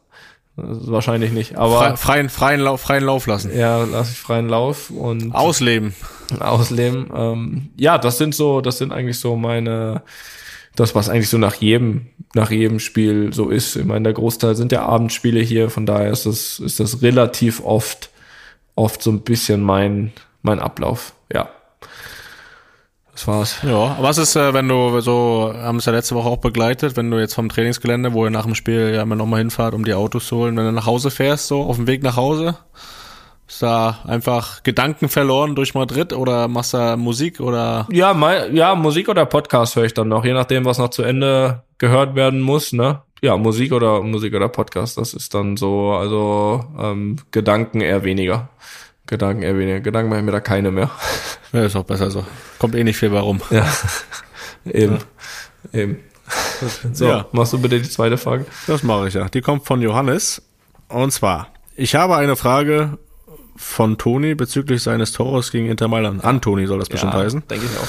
[0.57, 1.79] Wahrscheinlich nicht, aber.
[1.79, 3.55] Fre freien, freien, Lauf, freien Lauf lassen.
[3.55, 5.35] Ja, lasse ich freien Lauf und.
[5.35, 5.93] Ausleben.
[6.39, 7.11] Ausleben.
[7.13, 10.01] Ähm, ja, das sind so, das sind eigentlich so meine,
[10.75, 13.75] das, was eigentlich so nach jedem, nach jedem Spiel so ist.
[13.75, 17.63] Ich meine, der Großteil sind ja Abendspiele hier, von daher ist das, ist das relativ
[17.63, 18.09] oft,
[18.75, 20.11] oft so ein bisschen mein,
[20.41, 21.13] mein Ablauf.
[21.33, 21.49] Ja.
[23.13, 23.57] Das war's.
[23.63, 27.09] Ja, was ist, äh, wenn du so, haben es ja letzte Woche auch begleitet, wenn
[27.09, 29.93] du jetzt vom Trainingsgelände, wo ihr nach dem Spiel ja immer nochmal hinfahrt, um die
[29.93, 32.57] Autos zu holen, wenn du nach Hause fährst, so auf dem Weg nach Hause,
[33.47, 37.87] ist da einfach Gedanken verloren durch Madrid oder machst du Musik oder?
[37.91, 41.03] Ja, mal, ja, Musik oder Podcast höre ich dann noch, je nachdem, was noch zu
[41.03, 43.01] Ende gehört werden muss, ne?
[43.21, 48.49] Ja, Musik oder Musik oder Podcast, das ist dann so, also ähm, Gedanken eher weniger.
[49.07, 49.79] Gedanken eher weniger.
[49.79, 50.89] Gedanken mache ich mir da keine mehr.
[51.53, 52.25] Ja, ist auch besser so.
[52.59, 53.39] Kommt eh nicht viel warum.
[53.49, 53.65] Ja,
[54.65, 54.97] eben.
[55.71, 55.79] Ja.
[55.79, 55.99] Eben.
[56.91, 57.25] So, ja.
[57.31, 58.45] machst du bitte die zweite Frage?
[58.67, 59.29] Das mache ich ja.
[59.29, 60.41] Die kommt von Johannes.
[60.89, 62.97] Und zwar, ich habe eine Frage
[63.55, 66.23] von Toni bezüglich seines Tores gegen Inter Mailand.
[66.23, 67.43] Antoni soll das bestimmt ja, heißen.
[67.49, 67.87] denke ich auch.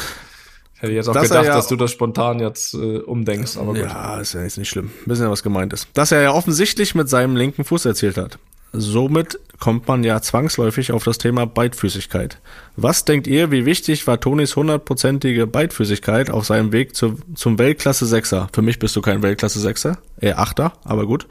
[0.77, 3.57] Ich hätte jetzt auch dass gedacht, ja dass du das spontan jetzt äh, umdenkst.
[3.57, 3.83] Aber gut.
[3.83, 4.91] Ja, ist ja jetzt nicht schlimm.
[5.07, 5.89] Wissen ja, was gemeint ist.
[5.95, 8.39] Dass er ja offensichtlich mit seinem linken Fuß erzielt hat.
[8.73, 12.39] Somit kommt man ja zwangsläufig auf das Thema Beidfüßigkeit.
[12.77, 18.05] Was denkt ihr, wie wichtig war Tonis hundertprozentige Beidfüßigkeit auf seinem Weg zu, zum Weltklasse
[18.05, 18.49] Sechser?
[18.53, 21.27] Für mich bist du kein Weltklasse Sechser, eher Achter, aber gut.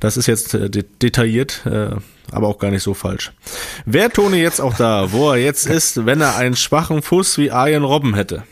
[0.00, 1.96] Das ist jetzt äh, detailliert, äh,
[2.32, 3.32] aber auch gar nicht so falsch.
[3.84, 7.50] Wäre Toni jetzt auch da, wo er jetzt ist, wenn er einen schwachen Fuß wie
[7.50, 8.44] Arjen Robben hätte?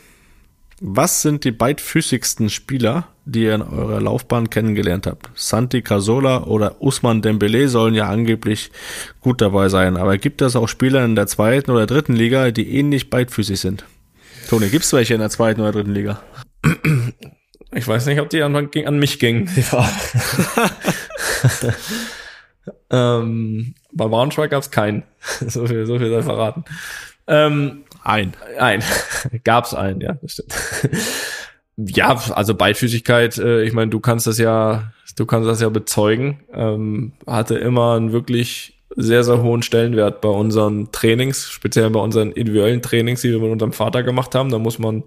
[0.83, 5.29] Was sind die beidfüßigsten Spieler, die ihr in eurer Laufbahn kennengelernt habt?
[5.35, 8.71] Santi Casola oder Usman Dembele sollen ja angeblich
[9.19, 12.75] gut dabei sein, aber gibt es auch Spieler in der zweiten oder dritten Liga, die
[12.75, 13.85] ähnlich beidfüßig sind?
[14.49, 16.21] Toni, gibt es welche in der zweiten oder dritten Liga?
[17.73, 19.91] Ich weiß nicht, ob die an, an mich gingen, die Frage.
[22.89, 25.03] ähm, bei Braunschweig gab es keinen.
[25.47, 26.63] so viel, so viel sei verraten.
[27.27, 28.33] Ähm, ein.
[28.57, 28.83] Ein.
[29.43, 30.53] Gab's einen, ja, das stimmt.
[31.97, 36.41] ja, also Beidfüßigkeit, äh, ich meine, du kannst das ja, du kannst das ja bezeugen,
[36.53, 42.31] ähm, hatte immer einen wirklich sehr, sehr hohen Stellenwert bei unseren Trainings, speziell bei unseren
[42.31, 44.49] individuellen Trainings, die wir mit unserem Vater gemacht haben.
[44.49, 45.03] Da muss man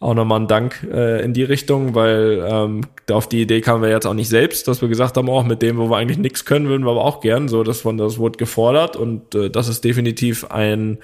[0.00, 2.80] auch nochmal einen Dank äh, in die Richtung, weil ähm,
[3.10, 5.60] auf die Idee kamen wir jetzt auch nicht selbst, dass wir gesagt haben, auch mit
[5.60, 7.48] dem, wo wir eigentlich nichts können, würden wir aber auch gern.
[7.48, 10.98] So, das, von, das wurde gefordert und äh, das ist definitiv ein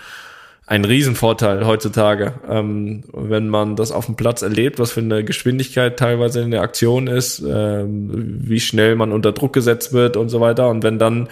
[0.68, 5.96] ein Riesenvorteil heutzutage, ähm, wenn man das auf dem Platz erlebt, was für eine Geschwindigkeit
[5.96, 10.40] teilweise in der Aktion ist, ähm, wie schnell man unter Druck gesetzt wird und so
[10.40, 10.68] weiter.
[10.68, 11.28] Und wenn dann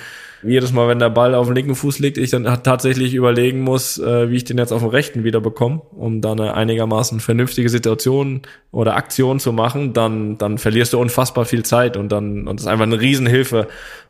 [0.47, 3.99] jedes Mal, wenn der Ball auf dem linken Fuß liegt, ich dann tatsächlich überlegen muss,
[3.99, 7.69] äh, wie ich den jetzt auf dem rechten wieder bekomme, um da eine einigermaßen vernünftige
[7.69, 12.61] Situation oder Aktion zu machen, dann, dann verlierst du unfassbar viel Zeit und dann, und
[12.61, 13.69] das ist einfach eine Riesenhilfe,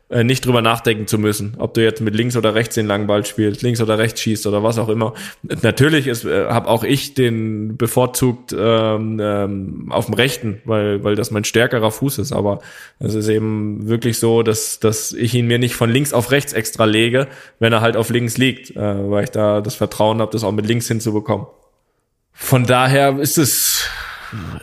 [0.09, 3.25] nicht drüber nachdenken zu müssen, ob du jetzt mit links oder rechts den langen Ball
[3.25, 5.15] spielst, links oder rechts schießt oder was auch immer.
[5.63, 11.15] Natürlich ist, äh, habe auch ich den bevorzugt ähm, ähm, auf dem rechten, weil weil
[11.15, 12.33] das mein stärkerer Fuß ist.
[12.33, 12.59] Aber
[12.99, 16.53] es ist eben wirklich so, dass dass ich ihn mir nicht von links auf rechts
[16.53, 17.27] extra lege,
[17.59, 20.51] wenn er halt auf links liegt, äh, weil ich da das Vertrauen habe, das auch
[20.51, 21.47] mit links hinzubekommen.
[22.31, 23.89] Von daher ist es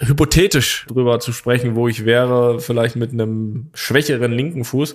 [0.00, 4.94] hypothetisch drüber zu sprechen, wo ich wäre, vielleicht mit einem schwächeren linken Fuß.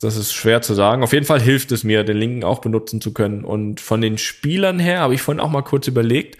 [0.00, 1.02] Das ist schwer zu sagen.
[1.02, 3.44] Auf jeden Fall hilft es mir, den linken auch benutzen zu können.
[3.44, 6.38] Und von den Spielern her habe ich vorhin auch mal kurz überlegt,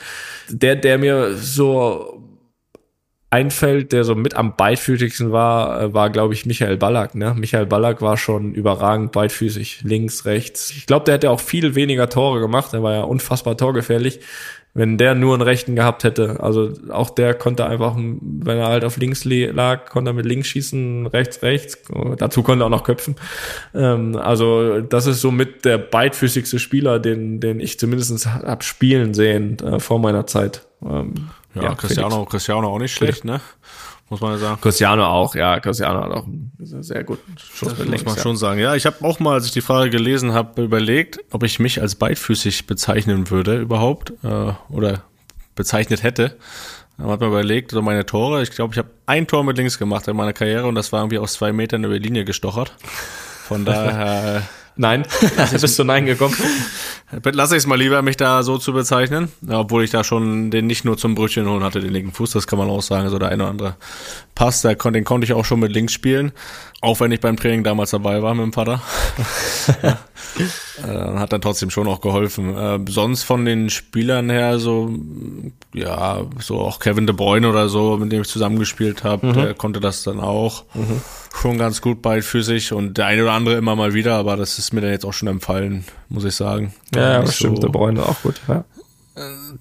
[0.48, 2.30] der, der mir so
[3.30, 7.14] einfällt, der so mit am beidfüßigsten war, äh, war, glaube ich, Michael Ballack.
[7.14, 7.34] Ne?
[7.38, 10.70] Michael Ballack war schon überragend beidfüßig, links, rechts.
[10.70, 12.74] Ich glaube, der hätte auch viel weniger Tore gemacht.
[12.74, 14.20] Er war ja unfassbar torgefährlich.
[14.72, 18.84] Wenn der nur einen rechten gehabt hätte, also auch der konnte einfach, wenn er halt
[18.84, 21.78] auf links lag, konnte er mit links schießen, rechts, rechts.
[22.18, 23.16] Dazu konnte er auch noch köpfen.
[23.74, 29.12] Ähm, also das ist so mit der beidfüßigste Spieler, den, den ich zumindest hab spielen
[29.12, 30.62] sehen äh, vor meiner Zeit.
[30.84, 31.14] Ähm,
[31.54, 32.30] ja, ja Cristiano, Felix.
[32.30, 33.40] Cristiano auch nicht schlecht, ne?
[34.10, 34.60] Muss man ja sagen.
[34.60, 35.60] Cristiano auch, ja.
[35.60, 38.04] Cristiano hat auch einen sehr guten Schuss mit links.
[38.04, 38.22] Muss man ja.
[38.22, 38.60] schon sagen.
[38.60, 41.80] Ja, ich habe auch mal, als ich die Frage gelesen habe, überlegt, ob ich mich
[41.80, 45.04] als beidfüßig bezeichnen würde überhaupt äh, oder
[45.54, 46.36] bezeichnet hätte.
[46.98, 48.42] Dann hat man überlegt, so meine Tore.
[48.42, 51.00] Ich glaube, ich habe ein Tor mit links gemacht in meiner Karriere und das war
[51.00, 52.74] irgendwie aus zwei Metern über die Linie gestochert.
[52.80, 54.42] Von daher
[54.80, 55.04] Nein,
[55.60, 56.34] bist du Nein gekommen?
[57.32, 59.30] Lass ich es mal lieber, mich da so zu bezeichnen.
[59.46, 62.46] Obwohl ich da schon den nicht nur zum Brötchen holen hatte, den linken Fuß, das
[62.46, 63.10] kann man auch sagen.
[63.10, 63.76] So der eine oder andere
[64.34, 66.32] Pass, der, den konnte ich auch schon mit links spielen.
[66.80, 68.80] Auch wenn ich beim Training damals dabei war mit dem Vater.
[69.82, 69.98] ja.
[70.88, 72.56] äh, hat dann trotzdem schon auch geholfen.
[72.56, 74.94] Äh, sonst von den Spielern her so,
[75.74, 79.32] ja, so auch Kevin De Bruyne oder so, mit dem ich zusammengespielt habe, mhm.
[79.34, 80.64] der konnte das dann auch.
[80.72, 81.02] Mhm.
[81.34, 84.72] Schon ganz gut beidfüßig und der eine oder andere immer mal wieder, aber das ist
[84.72, 86.74] mir dann jetzt auch schon empfallen, muss ich sagen.
[86.94, 88.64] Ja, ja stimmt, so, De Bruyne auch gut, ja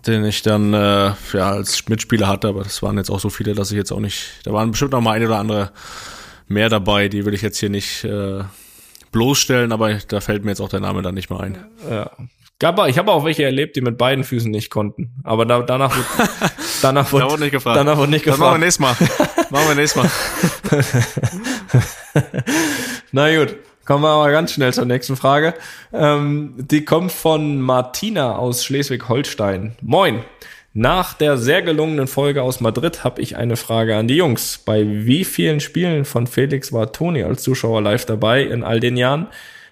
[0.06, 3.56] den ich dann äh, ja als Mitspieler hatte, aber das waren jetzt auch so viele,
[3.56, 4.40] dass ich jetzt auch nicht.
[4.44, 5.72] Da waren bestimmt noch mal eine oder andere
[6.48, 8.44] mehr dabei, die will ich jetzt hier nicht äh,
[9.12, 11.58] bloßstellen, aber da fällt mir jetzt auch der Name dann nicht mehr ein.
[11.90, 12.12] Ja.
[12.60, 15.14] Gab ich habe auch welche erlebt, die mit beiden Füßen nicht konnten.
[15.24, 16.06] Aber da, danach wird,
[16.82, 17.78] danach wird, da wurde nicht gefragt.
[17.78, 18.64] Danach wurde nicht gefragt.
[18.64, 19.48] Das machen wir nächstes Mal.
[19.50, 20.04] machen wir nächstes
[22.14, 22.24] Mal.
[23.14, 23.56] Na gut.
[23.86, 25.56] Kommen wir aber ganz schnell zur nächsten Frage.
[25.92, 29.78] Ähm, die kommt von Martina aus Schleswig-Holstein.
[29.82, 30.24] Moin.
[30.74, 34.60] Nach der sehr gelungenen Folge aus Madrid habe ich eine Frage an die Jungs.
[34.60, 38.96] Bei wie vielen Spielen von Felix war Toni als Zuschauer live dabei in all den
[38.96, 39.28] Jahren?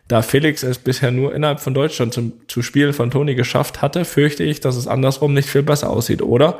[0.07, 4.05] Da Felix es bisher nur innerhalb von Deutschland zum, zu Spielen von Toni geschafft hatte,
[4.05, 6.59] fürchte ich, dass es andersrum nicht viel besser aussieht, oder?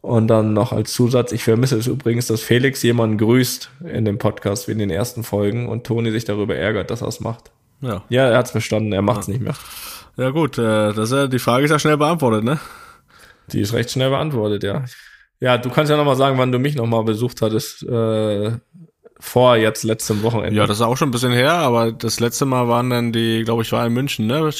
[0.00, 4.18] Und dann noch als Zusatz, ich vermisse es übrigens, dass Felix jemanden grüßt in dem
[4.18, 7.50] Podcast wie in den ersten Folgen und Toni sich darüber ärgert, dass er es macht.
[7.80, 8.04] Ja.
[8.08, 9.32] Ja, er hat es verstanden, er macht es ja.
[9.32, 9.54] nicht mehr.
[10.16, 12.58] Ja gut, äh, das ist ja, die Frage ist ja schnell beantwortet, ne?
[13.52, 14.84] Die ist recht schnell beantwortet, ja.
[15.40, 18.52] Ja, du kannst ja nochmal sagen, wann du mich nochmal besucht hattest, äh,
[19.18, 20.56] vor jetzt letztem Wochenende.
[20.56, 23.44] Ja, das ist auch schon ein bisschen her, aber das letzte Mal waren dann die,
[23.44, 24.50] glaube ich, war in München, ne?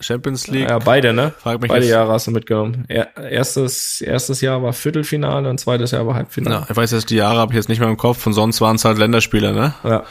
[0.00, 0.68] Champions League.
[0.68, 1.32] Ja, beide, ne?
[1.44, 2.86] beide Jahre hast du mitgenommen.
[2.88, 6.56] erstes, erstes Jahr war Viertelfinale und zweites Jahr war Halbfinale.
[6.56, 8.60] Ja, ich weiß jetzt, die Jahre habe ich jetzt nicht mehr im Kopf und sonst
[8.60, 9.74] waren es halt Länderspiele, ne?
[9.84, 10.02] Ja.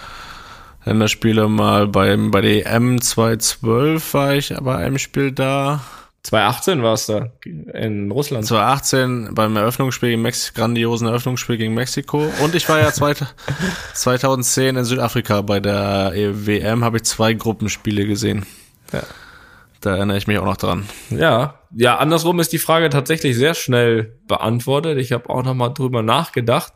[0.86, 5.82] Länderspiele mal beim, bei der EM 2012 war ich bei einem Spiel da.
[6.24, 7.32] 2018 war es da
[7.74, 8.46] in Russland.
[8.46, 12.32] 2018 beim Eröffnungsspiel gegen Mexiko, grandiosen Eröffnungsspiel gegen Mexiko.
[12.44, 18.46] Und ich war ja 2010 in Südafrika bei der WM, habe ich zwei Gruppenspiele gesehen.
[18.94, 19.02] Ja.
[19.82, 20.88] Da erinnere ich mich auch noch dran.
[21.10, 25.00] Ja, ja, andersrum ist die Frage tatsächlich sehr schnell beantwortet.
[25.00, 26.74] Ich habe auch noch mal drüber nachgedacht.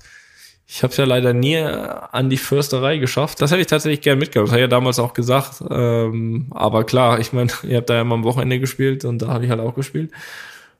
[0.67, 3.41] Ich habe es ja leider nie an die Försterei geschafft.
[3.41, 4.47] Das hätte ich tatsächlich gern mitgenommen.
[4.47, 5.63] Das habe ich ja damals auch gesagt.
[5.69, 9.27] Ähm, aber klar, ich meine, ihr habt da ja mal am Wochenende gespielt und da
[9.27, 10.11] habe ich halt auch gespielt.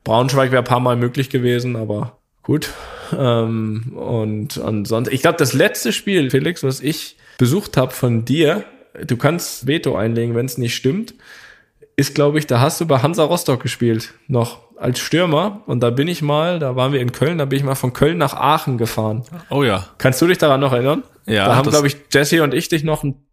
[0.03, 2.71] Braunschweig wäre ein paar Mal möglich gewesen, aber gut.
[3.15, 8.63] Ähm, und ansonsten, ich glaube, das letzte Spiel, Felix, was ich besucht habe von dir,
[9.05, 11.13] du kannst Veto einlegen, wenn es nicht stimmt
[11.95, 15.61] ist, glaube ich, da hast du bei Hansa Rostock gespielt, noch als Stürmer.
[15.65, 17.91] Und da bin ich mal, da waren wir in Köln, da bin ich mal von
[17.91, 19.23] Köln nach Aachen gefahren.
[19.49, 19.88] Oh ja.
[19.97, 21.03] Kannst du dich daran noch erinnern?
[21.25, 21.47] Ja.
[21.47, 23.25] Da haben, glaube ich, Jesse und ich dich noch einen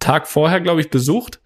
[0.00, 1.40] Tag vorher, glaube ich, besucht.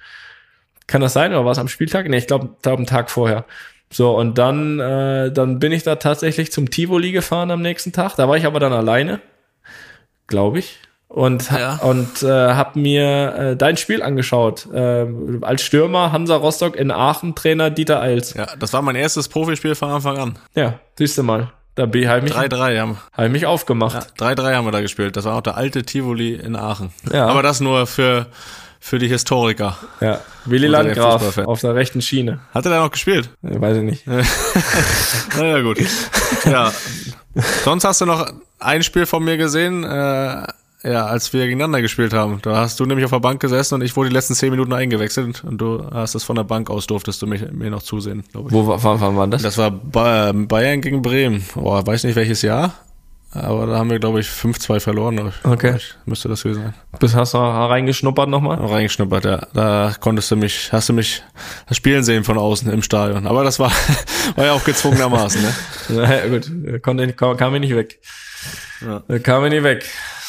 [0.87, 1.33] Kann das sein?
[1.33, 2.09] Oder war es am Spieltag?
[2.09, 3.45] Nee, ich glaube, glaub, einen Tag vorher.
[3.91, 8.17] So, und dann, äh, dann bin ich da tatsächlich zum Tivoli gefahren am nächsten Tag.
[8.17, 9.21] Da war ich aber dann alleine,
[10.27, 10.79] glaube ich
[11.09, 11.77] und ja.
[11.77, 15.07] und äh, habe mir äh, dein Spiel angeschaut äh,
[15.41, 18.35] als Stürmer Hansa Rostock in Aachen Trainer Dieter Eils.
[18.35, 20.39] Ja, das war mein erstes Profispiel von Anfang an.
[20.55, 21.53] Ja, siehst du mal.
[21.77, 24.15] Da habe ich mich 3-3 haben hab ich mich aufgemacht.
[24.19, 25.17] 3-3 ja, haben wir da gespielt.
[25.17, 26.91] Das war auch der alte Tivoli in Aachen.
[27.13, 27.27] Ja.
[27.27, 28.27] Aber das nur für
[28.81, 29.77] für die Historiker.
[30.01, 32.41] Ja, Willi Landgraf auf der rechten Schiene.
[32.53, 33.31] Hat er da noch gespielt?
[33.43, 34.07] Ja, weiß ich nicht.
[35.37, 35.79] naja, gut.
[36.45, 36.73] Ja.
[37.65, 38.29] Sonst hast du noch
[38.59, 40.43] ein Spiel von mir gesehen, äh,
[40.85, 42.39] Ja, als wir gegeneinander gespielt haben.
[42.43, 44.73] Da hast du nämlich auf der Bank gesessen und ich wurde die letzten zehn Minuten
[44.73, 48.23] eingewechselt und du hast es von der Bank aus durftest du mich, mir noch zusehen,
[48.31, 48.55] glaube ich.
[48.55, 49.43] Wo war, wann war das?
[49.43, 51.45] Das war Ba- Bayern gegen Bremen.
[51.55, 52.75] Boah, weiß nicht welches Jahr,
[53.33, 55.33] aber da haben wir, glaube ich, 5-2 verloren.
[55.43, 55.75] Okay.
[55.79, 56.75] Ich, müsste das gewesen sein.
[57.01, 58.65] Bis hast du reingeschnuppert nochmal?
[58.65, 59.47] Reingeschnuppert, ja.
[59.55, 61.25] Da konntest du mich, hast du mich
[61.67, 63.27] das Spielen sehen von außen im Stadion.
[63.27, 63.73] Aber das war,
[64.37, 65.53] war ja auch gezwungenermaßen, ne?
[65.89, 66.53] Naja, gut,
[66.85, 67.99] konnte, kam, kam ich nicht weg.
[68.81, 69.19] Ja.
[69.19, 69.85] Kam ich nicht weg.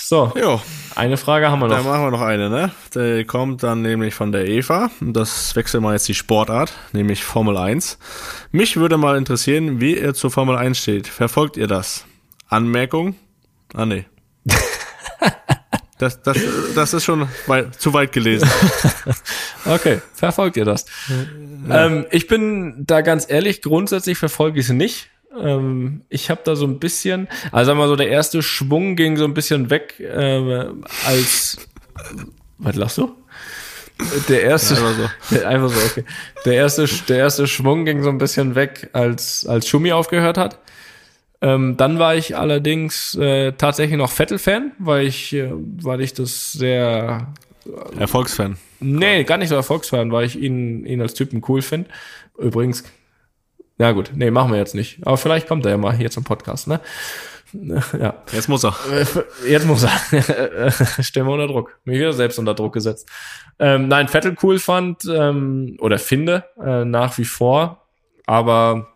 [0.10, 0.60] So, Jo,
[0.96, 1.92] eine Frage haben wir Dann noch.
[1.92, 2.72] machen wir noch eine, ne?
[2.96, 4.90] Die kommt dann nämlich von der Eva.
[5.02, 8.00] Und Das wechseln wir jetzt die Sportart, nämlich Formel 1.
[8.52, 11.06] Mich würde mal interessieren, wie ihr zur Formel 1 steht.
[11.06, 12.06] Verfolgt ihr das?
[12.48, 13.18] Anmerkung?
[13.76, 14.06] Ah, nee.
[16.00, 16.38] Das, das,
[16.76, 18.50] das ist schon weit, zu weit gelesen.
[19.66, 20.86] Okay, verfolgt ihr das?
[21.70, 25.10] Ähm, ich bin da ganz ehrlich, grundsätzlich verfolge ich es nicht.
[25.38, 28.96] Ähm, ich habe da so ein bisschen, also sagen wir mal so, der erste Schwung
[28.96, 30.66] ging so ein bisschen weg, äh,
[31.06, 31.58] als
[32.58, 33.16] was lachst du?
[34.30, 36.06] Der erste, Ja, einfach Der, einfach so, okay.
[36.46, 40.60] Der erste, der erste Schwung ging so ein bisschen weg, als, als Schumi aufgehört hat.
[41.42, 46.52] Ähm, dann war ich allerdings äh, tatsächlich noch Vettel-Fan, weil ich, äh, weil ich das
[46.52, 47.28] sehr
[47.98, 48.58] Erfolgsfan.
[48.80, 51.90] Nee, gar nicht so Erfolgsfan, weil ich ihn, ihn als Typen cool finde.
[52.38, 52.84] Übrigens,
[53.80, 55.00] na gut, nee, machen wir jetzt nicht.
[55.08, 56.80] Aber vielleicht kommt er ja mal hier zum Podcast, ne?
[58.00, 58.14] Ja.
[58.32, 58.76] Jetzt muss er.
[58.92, 60.72] Äh, Jetzt muss er.
[61.04, 61.80] Stellen wir unter Druck.
[61.84, 63.10] Mich wieder selbst unter Druck gesetzt.
[63.58, 67.88] Ähm, nein, Vettel cool fand, ähm, oder finde, äh, nach wie vor.
[68.28, 68.90] Aber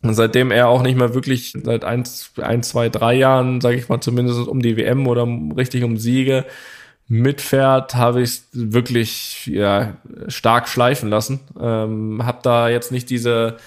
[0.00, 4.00] seitdem er auch nicht mehr wirklich seit eins, ein, zwei, drei Jahren, sage ich mal,
[4.00, 6.46] zumindest um die WM oder richtig um Siege
[7.08, 9.96] mitfährt, habe ich wirklich ja,
[10.28, 11.40] stark schleifen lassen.
[11.60, 13.58] Ähm, hab da jetzt nicht diese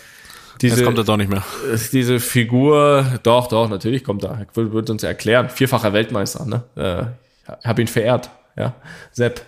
[0.62, 1.43] diese, Jetzt kommt er doch nicht mehr.
[1.91, 4.45] diese Figur, doch, doch, natürlich kommt er.
[4.53, 5.49] Wird, wird uns erklären.
[5.49, 6.64] Vierfacher Weltmeister, ne?
[6.76, 8.74] Äh, hab ihn verehrt, ja.
[9.12, 9.41] Sepp.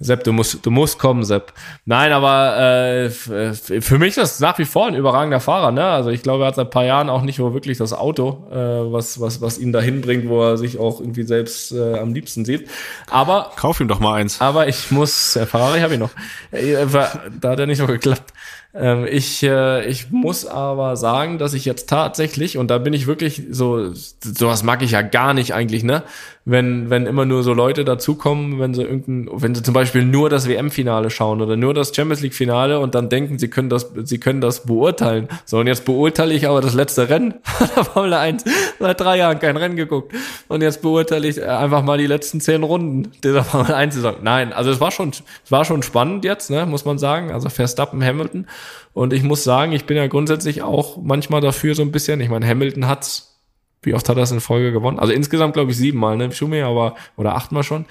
[0.00, 1.52] Sepp, du musst, du musst kommen, Sepp.
[1.84, 5.84] Nein, aber äh, äh, für mich ist das nach wie vor ein überragender Fahrer, ne?
[5.84, 8.54] Also ich glaube, er hat seit ein paar Jahren auch nicht wirklich das Auto, äh,
[8.92, 12.44] was, was, was ihn dahin bringt, wo er sich auch irgendwie selbst äh, am liebsten
[12.44, 12.68] sieht.
[13.10, 14.40] Aber Kauf ihm doch mal eins.
[14.40, 16.10] aber ich muss, äh, Ferrari habe ich noch.
[16.52, 18.32] Äh, war- Da hat er nicht so geklappt.
[18.74, 23.06] Ähm, ich, äh, ich muss aber sagen, dass ich jetzt tatsächlich, und da bin ich
[23.06, 26.02] wirklich so, sowas mag ich ja gar nicht eigentlich, ne?
[26.44, 30.30] Wenn, wenn immer nur so Leute dazukommen, wenn sie irgendein, wenn sie zum Beispiel nur
[30.30, 34.18] das WM-Finale schauen oder nur das Champions League-Finale und dann denken, sie können das, sie
[34.18, 35.28] können das beurteilen.
[35.44, 37.34] So, und jetzt beurteile ich aber das letzte Rennen
[37.76, 38.44] der Formel 1.
[38.78, 40.14] Seit drei Jahren kein Rennen geguckt.
[40.48, 44.16] Und jetzt beurteile ich äh, einfach mal die letzten zehn Runden dieser Formel 1 Saison.
[44.22, 47.30] Nein, also es war schon, es war schon spannend jetzt, ne, muss man sagen.
[47.30, 48.46] Also Verstappen, Hamilton.
[48.92, 52.20] Und ich muss sagen, ich bin ja grundsätzlich auch manchmal dafür so ein bisschen.
[52.20, 53.37] Ich meine, Hamilton hat's
[53.82, 54.98] wie oft hat er es in Folge gewonnen?
[54.98, 56.32] Also insgesamt glaube ich siebenmal, ne?
[56.32, 57.84] Schumi, aber oder achtmal schon.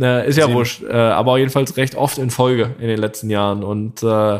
[0.00, 0.82] Äh, ist ja wurscht.
[0.82, 3.64] Äh, aber jedenfalls recht oft in Folge in den letzten Jahren.
[3.64, 4.36] Und äh,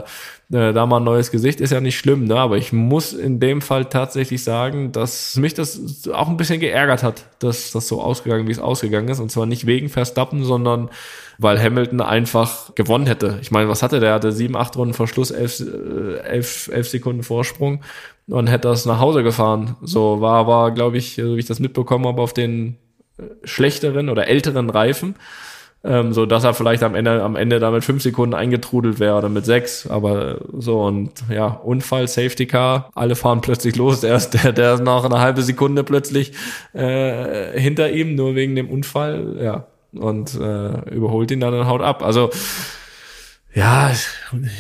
[0.53, 2.37] äh, da mal ein neues Gesicht ist ja nicht schlimm, ne?
[2.37, 7.03] Aber ich muss in dem Fall tatsächlich sagen, dass mich das auch ein bisschen geärgert
[7.03, 9.19] hat, dass das so ausgegangen, wie es ausgegangen ist.
[9.19, 10.91] Und zwar nicht wegen Verstappen, sondern
[11.39, 13.39] weil Hamilton einfach gewonnen hätte.
[13.41, 14.11] Ich meine, was hatte der?
[14.11, 17.81] Er hatte sieben, acht Runden vor Schluss, elf, äh, elf, elf Sekunden Vorsprung
[18.29, 19.77] und hätte das nach Hause gefahren.
[19.83, 22.77] So war aber, glaube ich, so wie ich das mitbekommen habe, auf den
[23.19, 25.17] äh, schlechteren oder älteren Reifen,
[25.85, 29.29] ähm, so dass er vielleicht am Ende, am Ende damit fünf Sekunden eingetrudelt wäre oder
[29.29, 29.87] mit sechs.
[29.89, 34.01] Aber so und ja, Unfall, Safety Car, alle fahren plötzlich los.
[34.01, 36.33] Der ist, der, der ist nach einer halben Sekunde plötzlich
[36.73, 39.67] äh, hinter ihm, nur wegen dem Unfall, ja.
[39.95, 42.03] Und äh, überholt ihn dann und haut ab.
[42.03, 42.31] Also
[43.55, 43.91] ja,
[44.33, 44.51] ein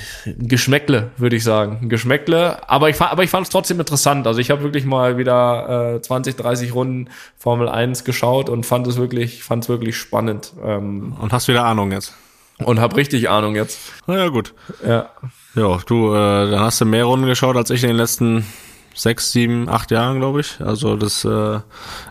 [0.49, 1.78] Geschmäckle, würde ich sagen.
[1.82, 4.26] Ein Geschmäckle, aber ich, aber ich fand es trotzdem interessant.
[4.26, 8.86] Also ich habe wirklich mal wieder äh, 20, 30 Runden Formel 1 geschaut und fand
[8.86, 10.53] es wirklich, fand es wirklich spannend.
[10.62, 12.14] Ähm, Und hast wieder Ahnung jetzt.
[12.59, 13.78] und habe richtig Ahnung jetzt.
[14.07, 14.55] Na ja, gut.
[14.86, 15.09] Ja.
[15.55, 18.47] Ja, du, äh, dann hast du mehr Runden geschaut als ich in den letzten
[18.95, 20.61] sechs, sieben, acht Jahren, glaube ich.
[20.61, 21.57] Also das äh,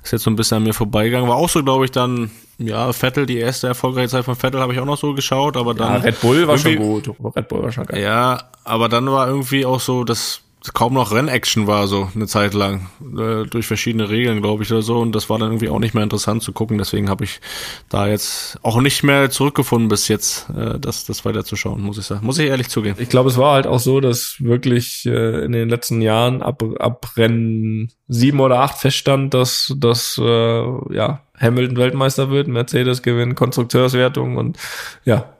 [0.03, 1.29] ist jetzt so ein bisschen an mir vorbeigegangen.
[1.29, 2.31] War auch so, glaube ich, dann,
[2.65, 5.73] ja, Vettel, die erste erfolgreiche Zeit von Vettel habe ich auch noch so geschaut, aber
[5.73, 5.93] dann.
[5.93, 7.09] ja, Red Bull war schon gut.
[7.35, 8.01] Red Bull war schon geil.
[8.01, 10.41] Ja, aber dann war irgendwie auch so, dass
[10.73, 12.89] kaum noch Rennaction war, so eine Zeit lang.
[13.01, 14.99] Äh, durch verschiedene Regeln, glaube ich, oder so.
[14.99, 16.77] Und das war dann irgendwie auch nicht mehr interessant zu gucken.
[16.77, 17.41] Deswegen habe ich
[17.89, 22.25] da jetzt auch nicht mehr zurückgefunden bis jetzt, äh, das, das weiterzuschauen, muss ich sagen.
[22.25, 22.95] Muss ich ehrlich zugeben.
[22.99, 26.63] Ich glaube, es war halt auch so, dass wirklich äh, in den letzten Jahren ab,
[26.79, 33.35] ab Rennen sieben oder acht feststand, dass, dass äh, ja, Hamilton Weltmeister wird, Mercedes gewinnt
[33.35, 34.57] Konstrukteurswertung und
[35.05, 35.33] ja,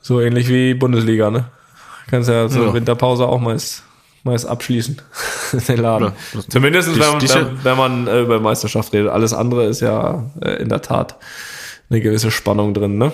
[0.00, 1.50] so ähnlich wie Bundesliga, ne?
[2.06, 2.72] Kannst ja zur Ja.
[2.72, 3.82] Winterpause auch meist,
[4.28, 5.00] mal jetzt abschließen,
[5.68, 6.12] den Laden.
[6.34, 9.10] Ja, Zumindest wenn man, die- wenn, wenn man äh, über Meisterschaft redet.
[9.10, 11.16] Alles andere ist ja äh, in der Tat
[11.90, 13.12] eine gewisse Spannung drin, ne?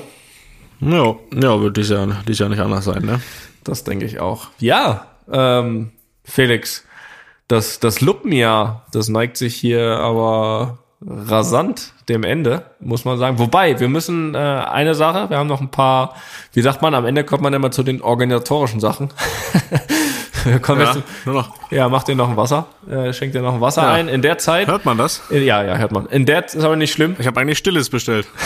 [0.80, 3.20] Ja, ja, wird dies Jahr, dies Jahr nicht anders sein, ne?
[3.62, 4.48] Das denke ich auch.
[4.58, 5.92] Ja, ähm,
[6.24, 6.84] Felix,
[7.48, 13.38] das, das Luppenjahr, das neigt sich hier aber rasant dem Ende, muss man sagen.
[13.38, 16.14] Wobei, wir müssen äh, eine Sache, wir haben noch ein paar,
[16.52, 19.10] wie sagt man, am Ende kommt man immer zu den organisatorischen Sachen.
[20.62, 21.54] kommen Ja, nur noch.
[21.70, 23.92] ja, macht dir noch ein Wasser, äh, schenkt dir noch ein Wasser Ja.
[23.92, 24.08] ein.
[24.08, 25.22] In der Zeit, Hört man das?
[25.30, 26.06] äh, ja, ja, hört man.
[26.06, 27.16] In der, ist aber nicht schlimm.
[27.18, 28.26] Ich habe eigentlich Stilles bestellt.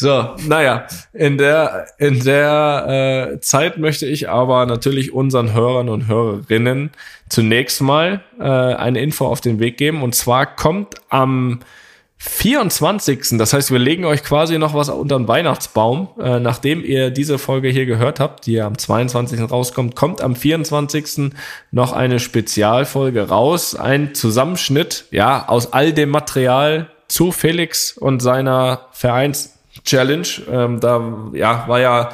[0.00, 6.06] So, naja, in der, in der äh, Zeit möchte ich aber natürlich unseren Hörern und
[6.06, 6.90] Hörerinnen
[7.28, 10.04] zunächst mal äh, eine Info auf den Weg geben.
[10.04, 11.58] Und zwar kommt am
[12.18, 13.38] 24.
[13.38, 16.08] Das heißt, wir legen euch quasi noch was unter den Weihnachtsbaum.
[16.20, 19.48] Äh, nachdem ihr diese Folge hier gehört habt, die ja am 22.
[19.48, 21.32] rauskommt, kommt am 24.
[21.70, 23.76] noch eine Spezialfolge raus.
[23.76, 30.28] Ein Zusammenschnitt, ja, aus all dem Material zu Felix und seiner Vereins-Challenge.
[30.50, 32.10] Ähm, da, ja, war ja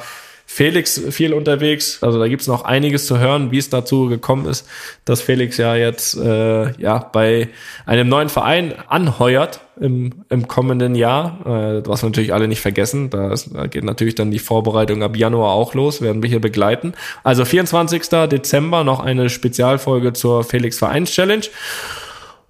[0.55, 2.01] Felix viel unterwegs.
[2.01, 4.65] Also da gibt's noch einiges zu hören, wie es dazu gekommen ist,
[5.03, 7.49] dass Felix ja jetzt äh, ja bei
[7.85, 11.41] einem neuen Verein anheuert im, im kommenden Jahr.
[11.45, 13.09] Äh, was wir natürlich alle nicht vergessen.
[13.09, 16.39] Da, ist, da geht natürlich dann die Vorbereitung ab Januar auch los, werden wir hier
[16.39, 16.93] begleiten.
[17.25, 18.07] Also 24.
[18.31, 21.47] Dezember noch eine Spezialfolge zur Felix Vereins Challenge.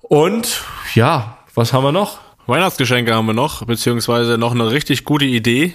[0.03, 0.61] Und
[0.93, 2.19] ja, was haben wir noch?
[2.45, 5.73] Weihnachtsgeschenke haben wir noch, beziehungsweise noch eine richtig gute Idee.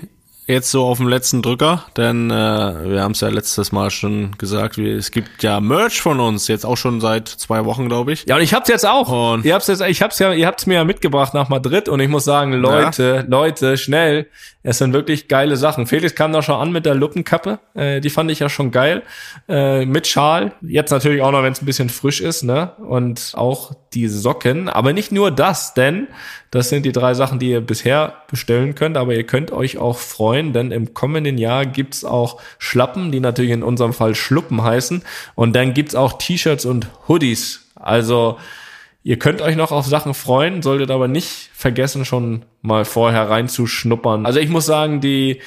[0.50, 4.36] Jetzt so auf dem letzten Drücker, denn äh, wir haben es ja letztes Mal schon
[4.36, 8.12] gesagt, wie, es gibt ja Merch von uns, jetzt auch schon seit zwei Wochen, glaube
[8.12, 8.24] ich.
[8.26, 9.34] Ja, und ich hab's jetzt auch.
[9.34, 12.00] Und- ihr habt's jetzt, ich hab's ja, ihr habt's mir ja mitgebracht nach Madrid und
[12.00, 14.26] ich muss sagen, Leute, Leute, schnell.
[14.62, 15.86] Es sind wirklich geile Sachen.
[15.86, 17.60] Felix kam da schon an mit der Luppenkappe.
[17.74, 19.02] Äh, die fand ich ja schon geil.
[19.48, 20.52] Äh, mit Schal.
[20.60, 22.72] Jetzt natürlich auch noch, wenn es ein bisschen frisch ist, ne?
[22.78, 24.68] Und auch die Socken.
[24.68, 26.08] Aber nicht nur das, denn
[26.50, 28.98] das sind die drei Sachen, die ihr bisher bestellen könnt.
[28.98, 33.52] Aber ihr könnt euch auch freuen, denn im kommenden Jahr gibt's auch Schlappen, die natürlich
[33.52, 35.02] in unserem Fall Schluppen heißen.
[35.34, 37.70] Und dann gibt's auch T-Shirts und Hoodies.
[37.76, 38.36] Also
[39.02, 44.26] Ihr könnt euch noch auf Sachen freuen, solltet aber nicht vergessen, schon mal vorher reinzuschnuppern.
[44.26, 45.40] Also ich muss sagen, die,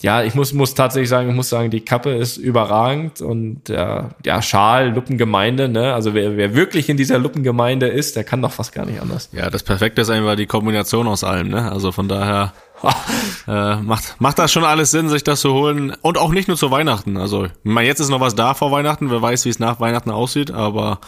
[0.00, 4.10] ja, ich muss, muss tatsächlich sagen, ich muss sagen, die Kappe ist überragend und ja,
[4.24, 5.94] ja Schal, Luppengemeinde, ne?
[5.94, 9.28] Also wer, wer wirklich in dieser Luppengemeinde ist, der kann doch fast gar nicht anders.
[9.32, 11.70] Ja, das Perfekte ist einfach die Kombination aus allem, ne?
[11.70, 12.52] Also von daher
[13.48, 15.96] äh, macht, macht das schon alles Sinn, sich das zu holen.
[16.02, 17.16] Und auch nicht nur zu Weihnachten.
[17.16, 20.10] Also, meine, jetzt ist noch was da vor Weihnachten, wer weiß, wie es nach Weihnachten
[20.10, 21.00] aussieht, aber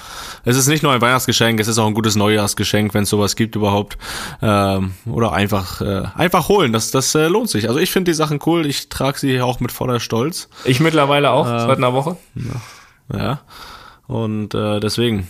[0.45, 3.37] es ist nicht nur ein Weihnachtsgeschenk, es ist auch ein gutes Neujahrsgeschenk, wenn es sowas
[3.37, 3.99] gibt überhaupt.
[4.43, 7.69] Ähm, oder einfach, äh, einfach holen, das, das äh, lohnt sich.
[7.69, 10.49] Also ich finde die Sachen cool, ich trage sie auch mit voller Stolz.
[10.65, 12.17] Ich mittlerweile auch, seit einer Woche.
[13.13, 13.41] Ja.
[14.07, 15.29] Und äh, deswegen,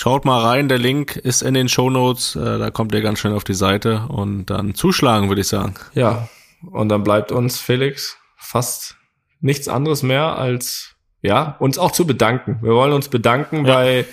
[0.00, 3.34] schaut mal rein, der Link ist in den Shownotes, äh, da kommt ihr ganz schnell
[3.34, 5.74] auf die Seite und dann zuschlagen, würde ich sagen.
[5.94, 6.28] Ja.
[6.70, 8.96] Und dann bleibt uns, Felix, fast
[9.40, 12.58] nichts anderes mehr als, ja, uns auch zu bedanken.
[12.62, 14.06] Wir wollen uns bedanken bei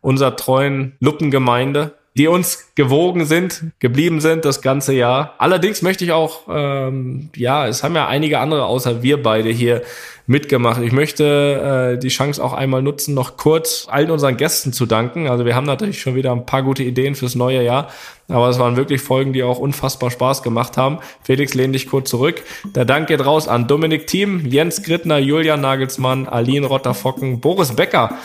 [0.00, 5.34] unserer treuen Luppengemeinde, die uns gewogen sind, geblieben sind das ganze Jahr.
[5.38, 9.82] Allerdings möchte ich auch, ähm, ja, es haben ja einige andere außer wir beide hier
[10.26, 10.80] mitgemacht.
[10.82, 15.28] Ich möchte äh, die Chance auch einmal nutzen, noch kurz allen unseren Gästen zu danken.
[15.28, 17.88] Also wir haben natürlich schon wieder ein paar gute Ideen fürs neue Jahr,
[18.28, 20.98] aber es waren wirklich Folgen, die auch unfassbar Spaß gemacht haben.
[21.22, 22.42] Felix, lehn dich kurz zurück.
[22.76, 28.16] Der Dank geht raus an Dominik Thiem, Jens Grittner, Julian Nagelsmann, Aline Rotterfocken, Boris Becker,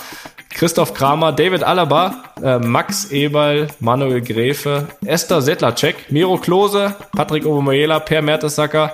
[0.55, 7.99] Christoph Kramer, David Alaba, äh, Max Eberl, Manuel Gräfe, Esther Settlercheck, Miro Klose, Patrick Obermoela,
[7.99, 8.93] Per Mertesacker,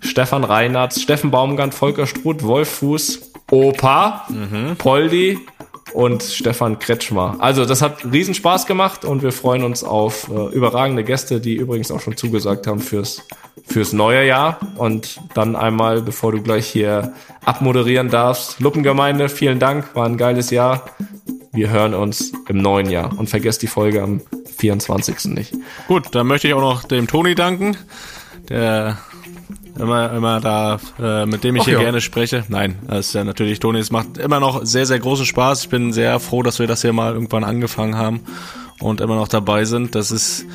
[0.00, 4.26] Stefan Reinhardt, Steffen Baumgart, Volker Struth, Wolf Fuß, Opa,
[4.78, 5.38] Poldi
[5.94, 7.36] und Stefan Kretschmer.
[7.38, 11.54] Also das hat riesen Spaß gemacht und wir freuen uns auf äh, überragende Gäste, die
[11.54, 13.22] übrigens auch schon zugesagt haben fürs
[13.66, 17.14] fürs neue Jahr und dann einmal, bevor du gleich hier
[17.44, 20.84] abmoderieren darfst, Luppengemeinde, vielen Dank, war ein geiles Jahr.
[21.52, 24.20] Wir hören uns im neuen Jahr und vergesst die Folge am
[24.58, 25.26] 24.
[25.26, 25.54] nicht.
[25.88, 27.76] Gut, dann möchte ich auch noch dem Toni danken,
[28.48, 28.98] der
[29.78, 31.80] immer, immer da, äh, mit dem ich Ach hier ja.
[31.80, 32.44] gerne spreche.
[32.48, 35.64] Nein, das ist ja natürlich Toni, es macht immer noch sehr, sehr großen Spaß.
[35.64, 38.20] Ich bin sehr froh, dass wir das hier mal irgendwann angefangen haben
[38.80, 39.94] und immer noch dabei sind.
[39.94, 40.46] Das ist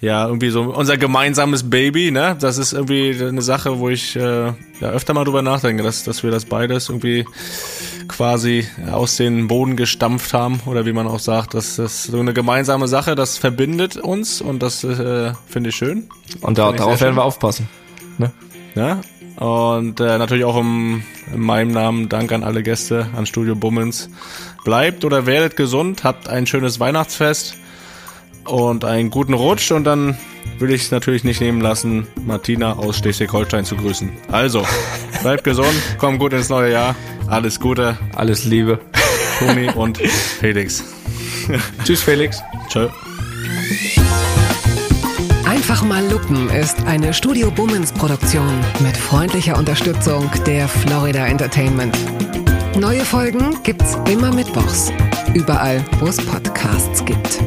[0.00, 2.36] ja irgendwie so unser gemeinsames Baby, ne?
[2.38, 6.22] Das ist irgendwie eine Sache, wo ich äh, ja öfter mal drüber nachdenke, dass, dass
[6.22, 7.24] wir das beides irgendwie
[8.08, 12.34] quasi aus den Boden gestampft haben oder wie man auch sagt, dass das so eine
[12.34, 16.08] gemeinsame Sache, das verbindet uns und das äh, finde ich schön.
[16.40, 17.68] Und da, darauf werden wir aufpassen.
[18.18, 18.32] Ne?
[18.76, 19.00] Ja?
[19.36, 21.02] Und äh, natürlich auch im,
[21.32, 24.08] in meinem Namen Dank an alle Gäste an Studio Bummens.
[24.64, 27.56] Bleibt oder werdet gesund, habt ein schönes Weihnachtsfest
[28.44, 30.16] und einen guten Rutsch und dann
[30.58, 34.10] will ich es natürlich nicht nehmen lassen, Martina aus Schleswig-Holstein zu grüßen.
[34.30, 34.64] Also,
[35.22, 36.94] bleibt gesund, kommt gut ins neue Jahr,
[37.26, 38.80] alles Gute, Alles Liebe.
[39.38, 39.98] Toni und
[40.40, 40.82] Felix.
[41.84, 42.42] Tschüss, Felix.
[42.68, 42.88] Tschö.
[45.68, 51.98] Einfach mal lupen ist eine Studio Bummens Produktion mit freundlicher Unterstützung der Florida Entertainment.
[52.78, 54.92] Neue Folgen gibt's immer mittwochs.
[55.34, 57.40] Überall, wo es Podcasts gibt.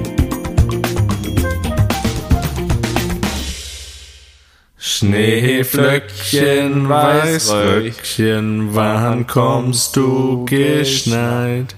[4.76, 11.74] Schneeflöckchen, Weißröckchen, wann kommst du geschneit?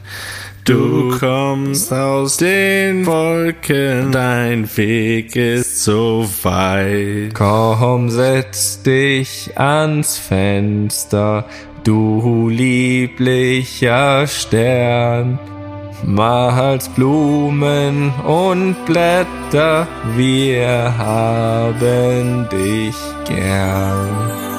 [0.66, 7.34] Du kommst aus den Wolken, dein Weg ist so weit.
[7.34, 11.46] Komm, setz dich ans Fenster,
[11.84, 15.40] du lieblicher Stern.
[16.04, 22.96] Mal's Blumen und Blätter, wir haben dich
[23.28, 24.51] gern.